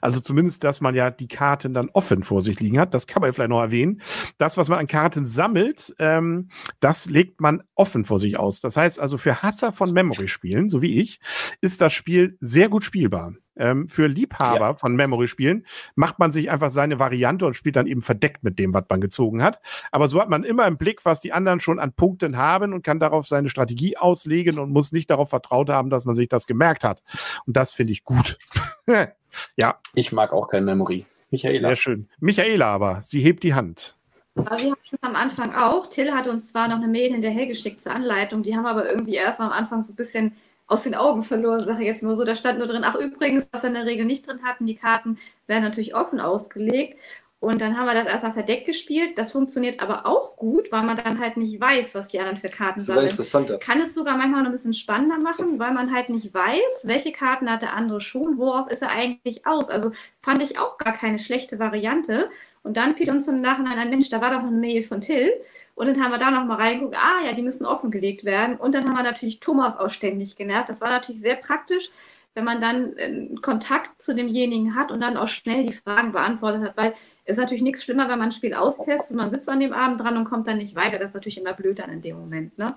[0.00, 2.94] Also zumindest, dass man ja die Karten dann offen vor sich liegen hat.
[2.94, 4.02] Das kann man vielleicht noch erwähnen.
[4.38, 6.50] Das, was man an Karten sammelt, ähm,
[6.80, 8.60] das legt man offen vor sich aus.
[8.60, 11.20] Das heißt also, für Hasser von Memory-Spielen, so wie ich,
[11.60, 13.34] ist das Spiel sehr gut spielbar.
[13.56, 18.02] Ähm, für Liebhaber von Memory-Spielen macht man sich einfach seine Variante und spielt dann eben
[18.02, 19.60] verdeckt mit dem, was man gezogen hat.
[19.90, 22.82] Aber so hat man immer im Blick, was die anderen schon an Punkten haben und
[22.82, 26.46] kann darauf seine Strategie auslegen und muss nicht darauf vertraut haben, dass man sich das
[26.46, 27.02] gemerkt hat.
[27.46, 28.38] Und das finde ich gut.
[29.56, 31.06] ja, Ich mag auch kein Memory.
[31.30, 31.68] Michaela.
[31.68, 32.08] sehr schön.
[32.20, 33.96] Michaela aber, sie hebt die Hand.
[34.36, 35.86] Aber wir hatten es am Anfang auch.
[35.86, 39.40] Till hat uns zwar noch eine Mail hinterhergeschickt zur Anleitung, die haben aber irgendwie erst
[39.40, 40.36] am Anfang so ein bisschen
[40.66, 42.24] aus den Augen verloren, sage ich jetzt mal so.
[42.24, 44.76] Da stand nur drin, ach übrigens, was wir in der Regel nicht drin hatten, die
[44.76, 46.98] Karten werden natürlich offen ausgelegt.
[47.38, 49.18] Und dann haben wir das erstmal verdeckt gespielt.
[49.18, 52.48] Das funktioniert aber auch gut, weil man dann halt nicht weiß, was die anderen für
[52.48, 53.08] Karten Das sammeln.
[53.08, 53.58] interessanter.
[53.58, 57.12] Kann es sogar manchmal noch ein bisschen spannender machen, weil man halt nicht weiß, welche
[57.12, 59.68] Karten hat der andere schon, worauf ist er eigentlich aus.
[59.68, 59.92] Also
[60.22, 62.30] fand ich auch gar keine schlechte Variante.
[62.62, 65.00] Und dann fiel uns im Nachhinein ein Mensch, da war doch noch eine Mail von
[65.00, 65.30] Till.
[65.76, 68.56] Und dann haben wir da nochmal reingeguckt, ah ja, die müssen offengelegt werden.
[68.56, 70.70] Und dann haben wir natürlich Thomas auch ständig genervt.
[70.70, 71.90] Das war natürlich sehr praktisch,
[72.34, 76.62] wenn man dann äh, Kontakt zu demjenigen hat und dann auch schnell die Fragen beantwortet
[76.62, 79.60] hat, weil es ist natürlich nichts schlimmer, wenn man ein Spiel austestet, man sitzt an
[79.60, 80.98] dem Abend dran und kommt dann nicht weiter.
[80.98, 82.74] Das ist natürlich immer blöd dann in dem Moment, ne?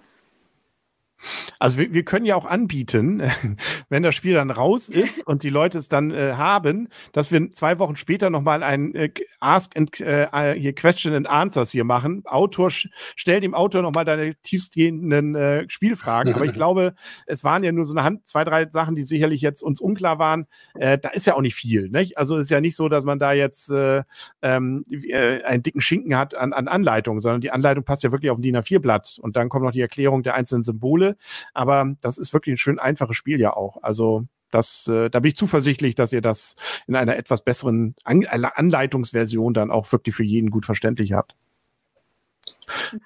[1.59, 3.21] Also wir, wir können ja auch anbieten,
[3.89, 7.51] wenn das Spiel dann raus ist und die Leute es dann äh, haben, dass wir
[7.51, 9.09] zwei Wochen später nochmal ein äh,
[9.39, 12.23] Ask and äh, hier Question and Answers hier machen.
[12.25, 12.71] Autor
[13.15, 16.33] stell dem Autor nochmal deine tiefstgehenden äh, Spielfragen.
[16.33, 16.93] Aber ich glaube,
[17.25, 20.19] es waren ja nur so eine Hand, zwei, drei Sachen, die sicherlich jetzt uns unklar
[20.19, 20.47] waren.
[20.75, 21.89] Äh, da ist ja auch nicht viel.
[21.89, 22.17] Nicht?
[22.17, 24.03] Also es ist ja nicht so, dass man da jetzt äh,
[24.41, 28.31] ähm, äh, einen dicken Schinken hat an, an Anleitung, sondern die Anleitung passt ja wirklich
[28.31, 29.19] auf ein DIN A4-Blatt.
[29.21, 31.08] Und dann kommt noch die Erklärung der einzelnen Symbole.
[31.53, 33.81] Aber das ist wirklich ein schön einfaches Spiel ja auch.
[33.83, 36.55] Also das, äh, da bin ich zuversichtlich, dass ihr das
[36.87, 41.35] in einer etwas besseren An Anleitungsversion dann auch wirklich für jeden gut verständlich habt.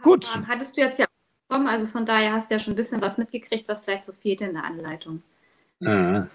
[0.01, 0.25] Gut.
[0.25, 1.05] Fragen Hattest du jetzt ja
[1.47, 4.13] bekommen, also von daher hast du ja schon ein bisschen was mitgekriegt, was vielleicht so
[4.13, 5.21] fehlt in der Anleitung.
[5.79, 6.27] Mhm.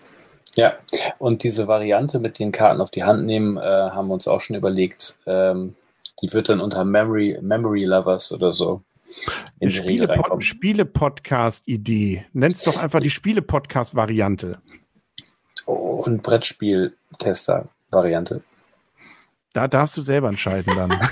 [0.54, 0.78] Ja,
[1.18, 4.40] und diese Variante mit den Karten auf die Hand nehmen, äh, haben wir uns auch
[4.40, 5.18] schon überlegt.
[5.26, 5.76] Ähm,
[6.20, 8.82] die wird dann unter Memory, Memory Lovers oder so
[9.60, 9.70] in
[10.04, 10.42] reinkommen.
[10.42, 12.26] Spiele-Podcast-Idee.
[12.32, 14.60] Nenn's doch einfach die Spiele-Podcast-Variante.
[15.66, 18.42] Und Brettspiel-Tester-Variante.
[19.52, 21.00] Da darfst du selber entscheiden dann.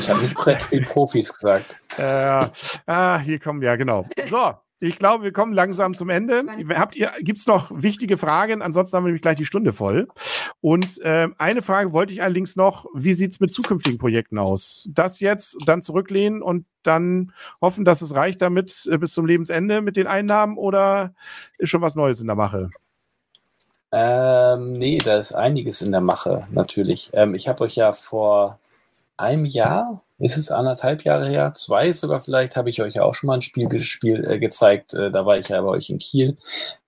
[0.00, 1.72] Ich habe nicht Brettspiel-Profis gesagt.
[1.98, 2.48] äh,
[2.86, 4.04] ah, hier kommen wir, genau.
[4.28, 6.44] So, ich glaube, wir kommen langsam zum Ende.
[6.76, 8.62] Habt ihr, gibt's noch wichtige Fragen?
[8.62, 10.08] Ansonsten haben wir nämlich gleich die Stunde voll.
[10.60, 14.88] Und ähm, eine Frage wollte ich allerdings noch, wie sieht's mit zukünftigen Projekten aus?
[14.90, 19.80] Das jetzt, dann zurücklehnen und dann hoffen, dass es reicht damit äh, bis zum Lebensende
[19.80, 21.14] mit den Einnahmen oder
[21.58, 22.70] ist schon was Neues in der Mache?
[23.90, 27.10] Ähm, nee, da ist einiges in der Mache, natürlich.
[27.14, 28.58] Ähm, ich habe euch ja vor
[29.16, 33.14] einem Jahr, ist es anderthalb Jahre her, zwei sogar vielleicht, habe ich euch ja auch
[33.14, 34.94] schon mal ein Spiel gespielt, äh, gezeigt.
[34.94, 36.36] Äh, da war ich ja bei euch in Kiel.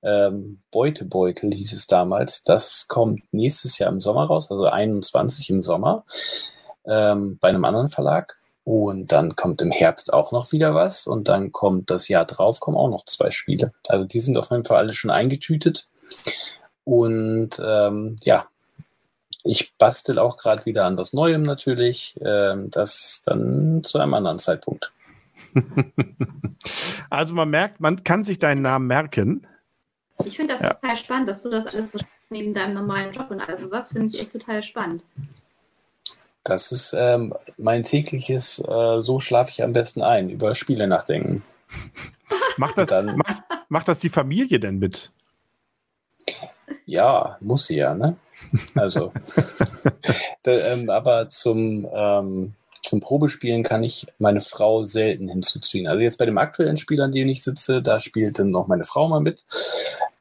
[0.02, 2.42] Ähm, Beutebeutel hieß es damals.
[2.42, 6.04] Das kommt nächstes Jahr im Sommer raus, also 21 im Sommer,
[6.84, 8.38] ähm, bei einem anderen Verlag.
[8.64, 11.06] Und dann kommt im Herbst auch noch wieder was.
[11.06, 13.72] Und dann kommt das Jahr drauf, kommen auch noch zwei Spiele.
[13.88, 15.86] Also die sind auf jeden Fall alle schon eingetütet.
[16.84, 18.48] Und ähm, ja,
[19.44, 22.18] ich bastel auch gerade wieder an was Neuem natürlich.
[22.24, 24.92] Ähm, das dann zu einem anderen Zeitpunkt.
[27.08, 29.46] Also man merkt, man kann sich deinen Namen merken.
[30.24, 30.74] Ich finde das Ja.
[30.74, 34.08] total spannend, dass du das alles so neben deinem normalen Job und also was finde
[34.08, 35.02] ich echt total spannend.
[36.44, 41.42] Das ist ähm, mein tägliches, äh, so schlafe ich am besten ein, über Spiele nachdenken.
[42.58, 45.10] Macht das, Dann- macht, macht das die Familie denn mit?
[46.90, 48.16] Ja, muss sie ja, ne?
[48.74, 49.12] Also,
[50.42, 55.86] da, ähm, aber zum, ähm, zum Probespielen kann ich meine Frau selten hinzuziehen.
[55.86, 58.82] Also jetzt bei dem aktuellen Spiel, an dem ich sitze, da spielt dann noch meine
[58.82, 59.44] Frau mal mit.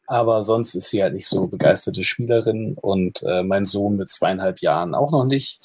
[0.06, 4.60] Aber sonst ist sie halt nicht so begeisterte Spielerin und äh, mein Sohn mit zweieinhalb
[4.60, 5.60] Jahren auch noch nicht.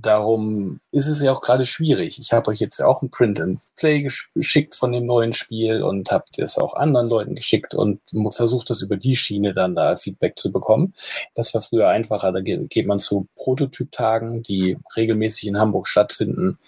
[0.00, 2.18] Darum ist es ja auch gerade schwierig.
[2.18, 5.32] Ich habe euch jetzt ja auch ein Print and Play gesch- geschickt von dem neuen
[5.32, 9.74] Spiel und habe das auch anderen Leuten geschickt und versucht das über die Schiene dann
[9.74, 10.94] da Feedback zu bekommen.
[11.34, 12.32] Das war früher einfacher.
[12.32, 16.58] Da ge- geht man zu Prototyp-Tagen, die regelmäßig in Hamburg stattfinden.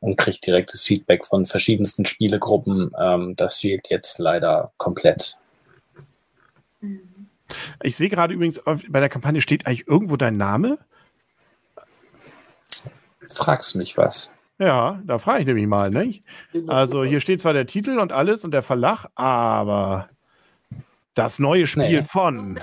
[0.00, 2.90] und kriegt direktes Feedback von verschiedensten Spielegruppen.
[3.00, 5.38] Ähm, das fehlt jetzt leider komplett.
[7.82, 10.78] Ich sehe gerade übrigens, bei der Kampagne steht eigentlich irgendwo dein Name.
[13.32, 14.34] Fragst mich was.
[14.58, 16.24] Ja, da frage ich nämlich mal, nicht?
[16.68, 20.08] Also hier steht zwar der Titel und alles und der Verlag, aber
[21.14, 22.02] das neue Spiel nee.
[22.02, 22.60] von.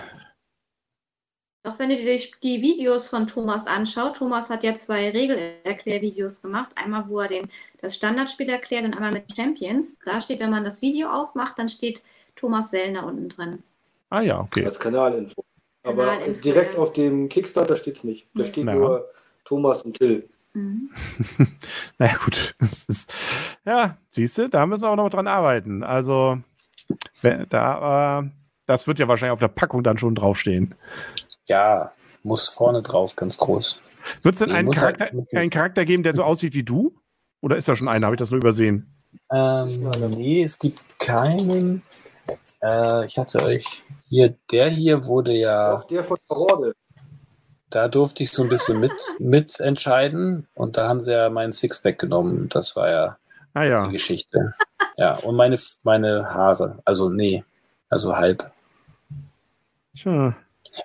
[1.64, 6.72] Doch wenn du dir die Videos von Thomas anschaut, Thomas hat ja zwei Regelerklärvideos gemacht.
[6.76, 7.50] Einmal, wo er den,
[7.82, 9.98] das Standardspiel erklärt und einmal mit Champions.
[10.04, 12.04] Da steht, wenn man das Video aufmacht, dann steht
[12.36, 13.64] Thomas Sellner unten drin.
[14.10, 14.66] Ah ja, okay.
[14.66, 15.44] Als Kanalinfo.
[15.84, 16.80] Aber Kanalinfo, direkt ja.
[16.80, 18.28] auf dem Kickstarter steht es nicht.
[18.34, 18.74] Da steht ja.
[18.74, 19.12] nur
[19.46, 20.28] Thomas und Till.
[20.54, 20.90] Mhm.
[21.98, 22.56] naja, gut.
[22.60, 23.14] Ist,
[23.66, 25.84] ja, siehst du, da müssen wir auch noch dran arbeiten.
[25.84, 26.40] Also,
[27.22, 28.30] da, äh,
[28.66, 30.76] das wird ja wahrscheinlich auf der Packung dann schon draufstehen.
[31.48, 31.92] Ja,
[32.24, 33.82] muss vorne drauf, ganz groß.
[34.24, 36.94] Wird es denn einen Charakter, halt, einen Charakter geben, der so aussieht wie du?
[37.42, 38.08] Oder ist da schon einer?
[38.08, 38.94] Habe ich das nur übersehen?
[39.32, 41.82] Ähm, nee, es gibt keinen.
[42.62, 43.66] Äh, ich hatte euch
[44.10, 45.76] hier, der hier wurde ja.
[45.76, 46.74] Auch der von der Horde
[47.72, 51.98] da durfte ich so ein bisschen mit, mitentscheiden und da haben sie ja meinen Sixpack
[51.98, 52.50] genommen.
[52.50, 53.18] Das war ja,
[53.54, 53.88] ah, ja.
[53.88, 54.54] die Geschichte.
[54.98, 56.80] Ja, und meine, meine Haare.
[56.86, 57.44] Also, nee,
[57.90, 58.52] also halb.
[59.96, 60.36] Tja.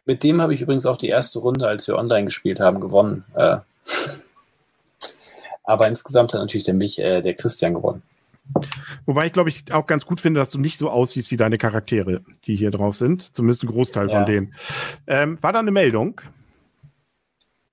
[0.04, 3.24] Mit dem habe ich übrigens auch die erste Runde, als wir online gespielt haben, gewonnen.
[3.34, 3.58] Äh,
[5.64, 8.02] aber insgesamt hat natürlich der, mich, äh, der Christian gewonnen.
[9.06, 11.58] Wobei ich glaube ich auch ganz gut finde, dass du nicht so aussiehst wie deine
[11.58, 13.34] Charaktere, die hier drauf sind.
[13.34, 14.16] Zumindest ein Großteil ja.
[14.16, 14.54] von denen.
[15.08, 16.20] Ähm, war da eine Meldung?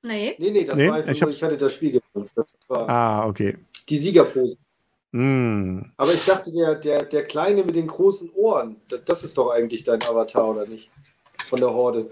[0.04, 0.36] Nee.
[0.38, 2.30] Nee, nee, das nee, war einfach ich, nur, ich hatte das Spiel gewonnen.
[2.70, 3.58] ah, okay.
[3.88, 4.58] Die Siegerpose.
[5.12, 5.82] Mm.
[5.96, 9.84] Aber ich dachte, der, der, der Kleine mit den großen Ohren, das ist doch eigentlich
[9.84, 10.90] dein Avatar, oder nicht?
[11.46, 12.10] Von der Horde.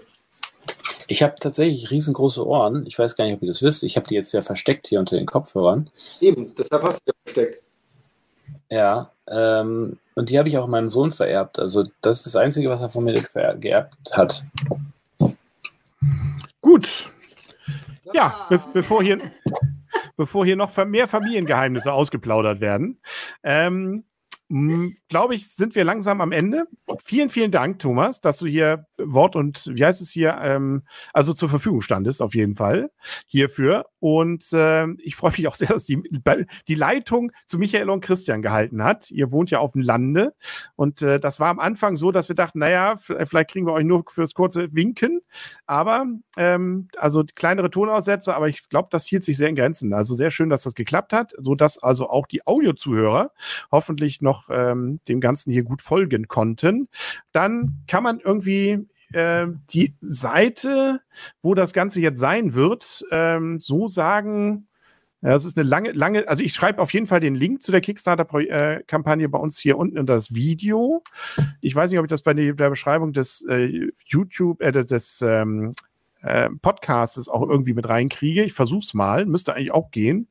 [1.08, 2.86] Ich habe tatsächlich riesengroße Ohren.
[2.86, 3.82] Ich weiß gar nicht, ob ihr das wisst.
[3.82, 5.90] Ich habe die jetzt ja versteckt hier unter den Kopfhörern.
[6.20, 7.62] Eben, deshalb hast du ja versteckt.
[8.70, 11.58] Ja, ähm, und die habe ich auch meinem Sohn vererbt.
[11.58, 13.14] Also das ist das Einzige, was er von mir
[13.58, 14.46] geerbt hat.
[16.60, 17.11] Gut,
[18.12, 19.18] ja, be bevor, hier,
[20.16, 23.00] bevor hier noch mehr Familiengeheimnisse ausgeplaudert werden,
[23.42, 24.04] ähm,
[25.08, 26.66] glaube ich, sind wir langsam am Ende.
[27.04, 30.82] Vielen, vielen Dank, Thomas, dass du hier Wort und, wie heißt es hier, ähm,
[31.12, 32.90] also zur Verfügung standest, auf jeden Fall
[33.26, 33.86] hierfür.
[34.00, 36.02] Und äh, ich freue mich auch sehr, dass die,
[36.68, 39.10] die Leitung zu Michael und Christian gehalten hat.
[39.10, 40.34] Ihr wohnt ja auf dem Lande.
[40.74, 43.84] Und äh, das war am Anfang so, dass wir dachten, naja, vielleicht kriegen wir euch
[43.84, 45.20] nur fürs kurze Winken.
[45.66, 49.92] Aber, ähm, also kleinere Tonaussätze, aber ich glaube, das hielt sich sehr in Grenzen.
[49.92, 53.32] Also sehr schön, dass das geklappt hat, sodass also auch die Audiozuhörer
[53.70, 56.88] hoffentlich noch ähm, dem Ganzen hier gut folgen konnten,
[57.32, 61.00] dann kann man irgendwie äh, die Seite,
[61.42, 64.68] wo das Ganze jetzt sein wird, ähm, so sagen,
[65.22, 67.70] ja, es ist eine lange, lange, also ich schreibe auf jeden Fall den Link zu
[67.70, 71.04] der Kickstarter-Kampagne bei uns hier unten in das Video.
[71.60, 75.74] Ich weiß nicht, ob ich das bei der Beschreibung des äh, YouTube, äh, des ähm,
[76.22, 78.44] äh, Podcasts auch irgendwie mit reinkriege.
[78.44, 80.28] Ich versuche es mal, müsste eigentlich auch gehen.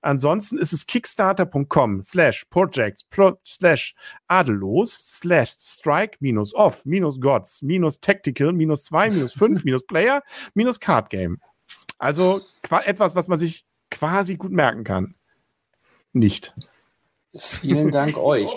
[0.00, 3.06] Ansonsten ist es kickstarter.com slash projects
[3.46, 3.94] slash
[4.28, 10.22] adellos slash strike minus off minus gods minus tactical minus 2 minus 5 minus player
[10.54, 11.40] minus card game.
[11.98, 12.40] Also
[12.84, 15.14] etwas, was man sich quasi gut merken kann.
[16.12, 16.54] Nicht.
[17.34, 18.50] Vielen Dank euch.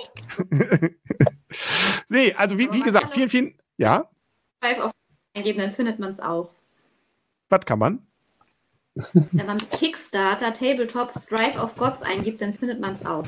[2.09, 4.09] nee, also wie, wie gesagt, vielen, vielen, ja.
[4.81, 4.91] Auf
[5.35, 6.53] eingeben, dann findet man es auch.
[7.55, 7.99] Was kann man?
[9.13, 13.23] Wenn man Kickstarter Tabletop Strife of Gods eingibt, dann findet man es auch.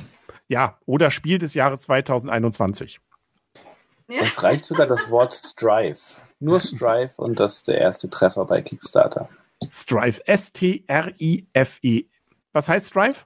[0.49, 2.99] Ja, oder Spiel des Jahres 2021.
[4.09, 4.21] Ja.
[4.21, 6.21] Es reicht sogar das Wort Strife.
[6.39, 9.29] Nur Strife und das ist der erste Treffer bei Kickstarter.
[9.69, 10.21] Strife.
[10.27, 12.05] S-T-R-I-F-E.
[12.51, 13.25] Was heißt Strife?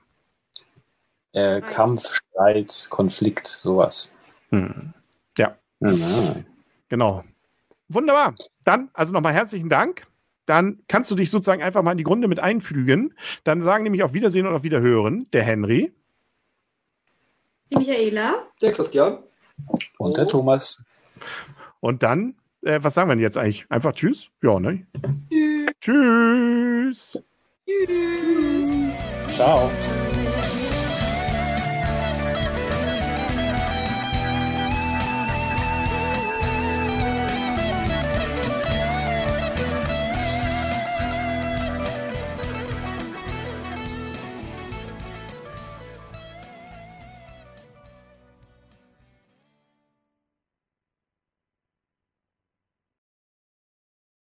[1.33, 4.13] Äh, Kampf, Streit, Konflikt, sowas.
[4.49, 4.93] Hm.
[5.37, 5.55] Ja.
[5.79, 6.45] Mhm.
[6.89, 7.23] Genau.
[7.87, 8.35] Wunderbar.
[8.65, 10.05] Dann also nochmal herzlichen Dank
[10.51, 13.13] dann kannst du dich sozusagen einfach mal in die Grunde mit einfügen.
[13.45, 15.93] Dann sagen nämlich auf Wiedersehen und auf Wiederhören der Henry.
[17.71, 18.33] Die Michaela.
[18.61, 19.19] Der Christian.
[19.97, 20.83] Und der Thomas.
[21.79, 23.65] Und dann, äh, was sagen wir denn jetzt eigentlich?
[23.69, 24.27] Einfach Tschüss?
[24.43, 24.85] Ja, ne?
[25.29, 25.71] Tschüss.
[25.79, 27.23] Tschüss.
[27.65, 29.33] Tschüss.
[29.33, 29.71] Ciao.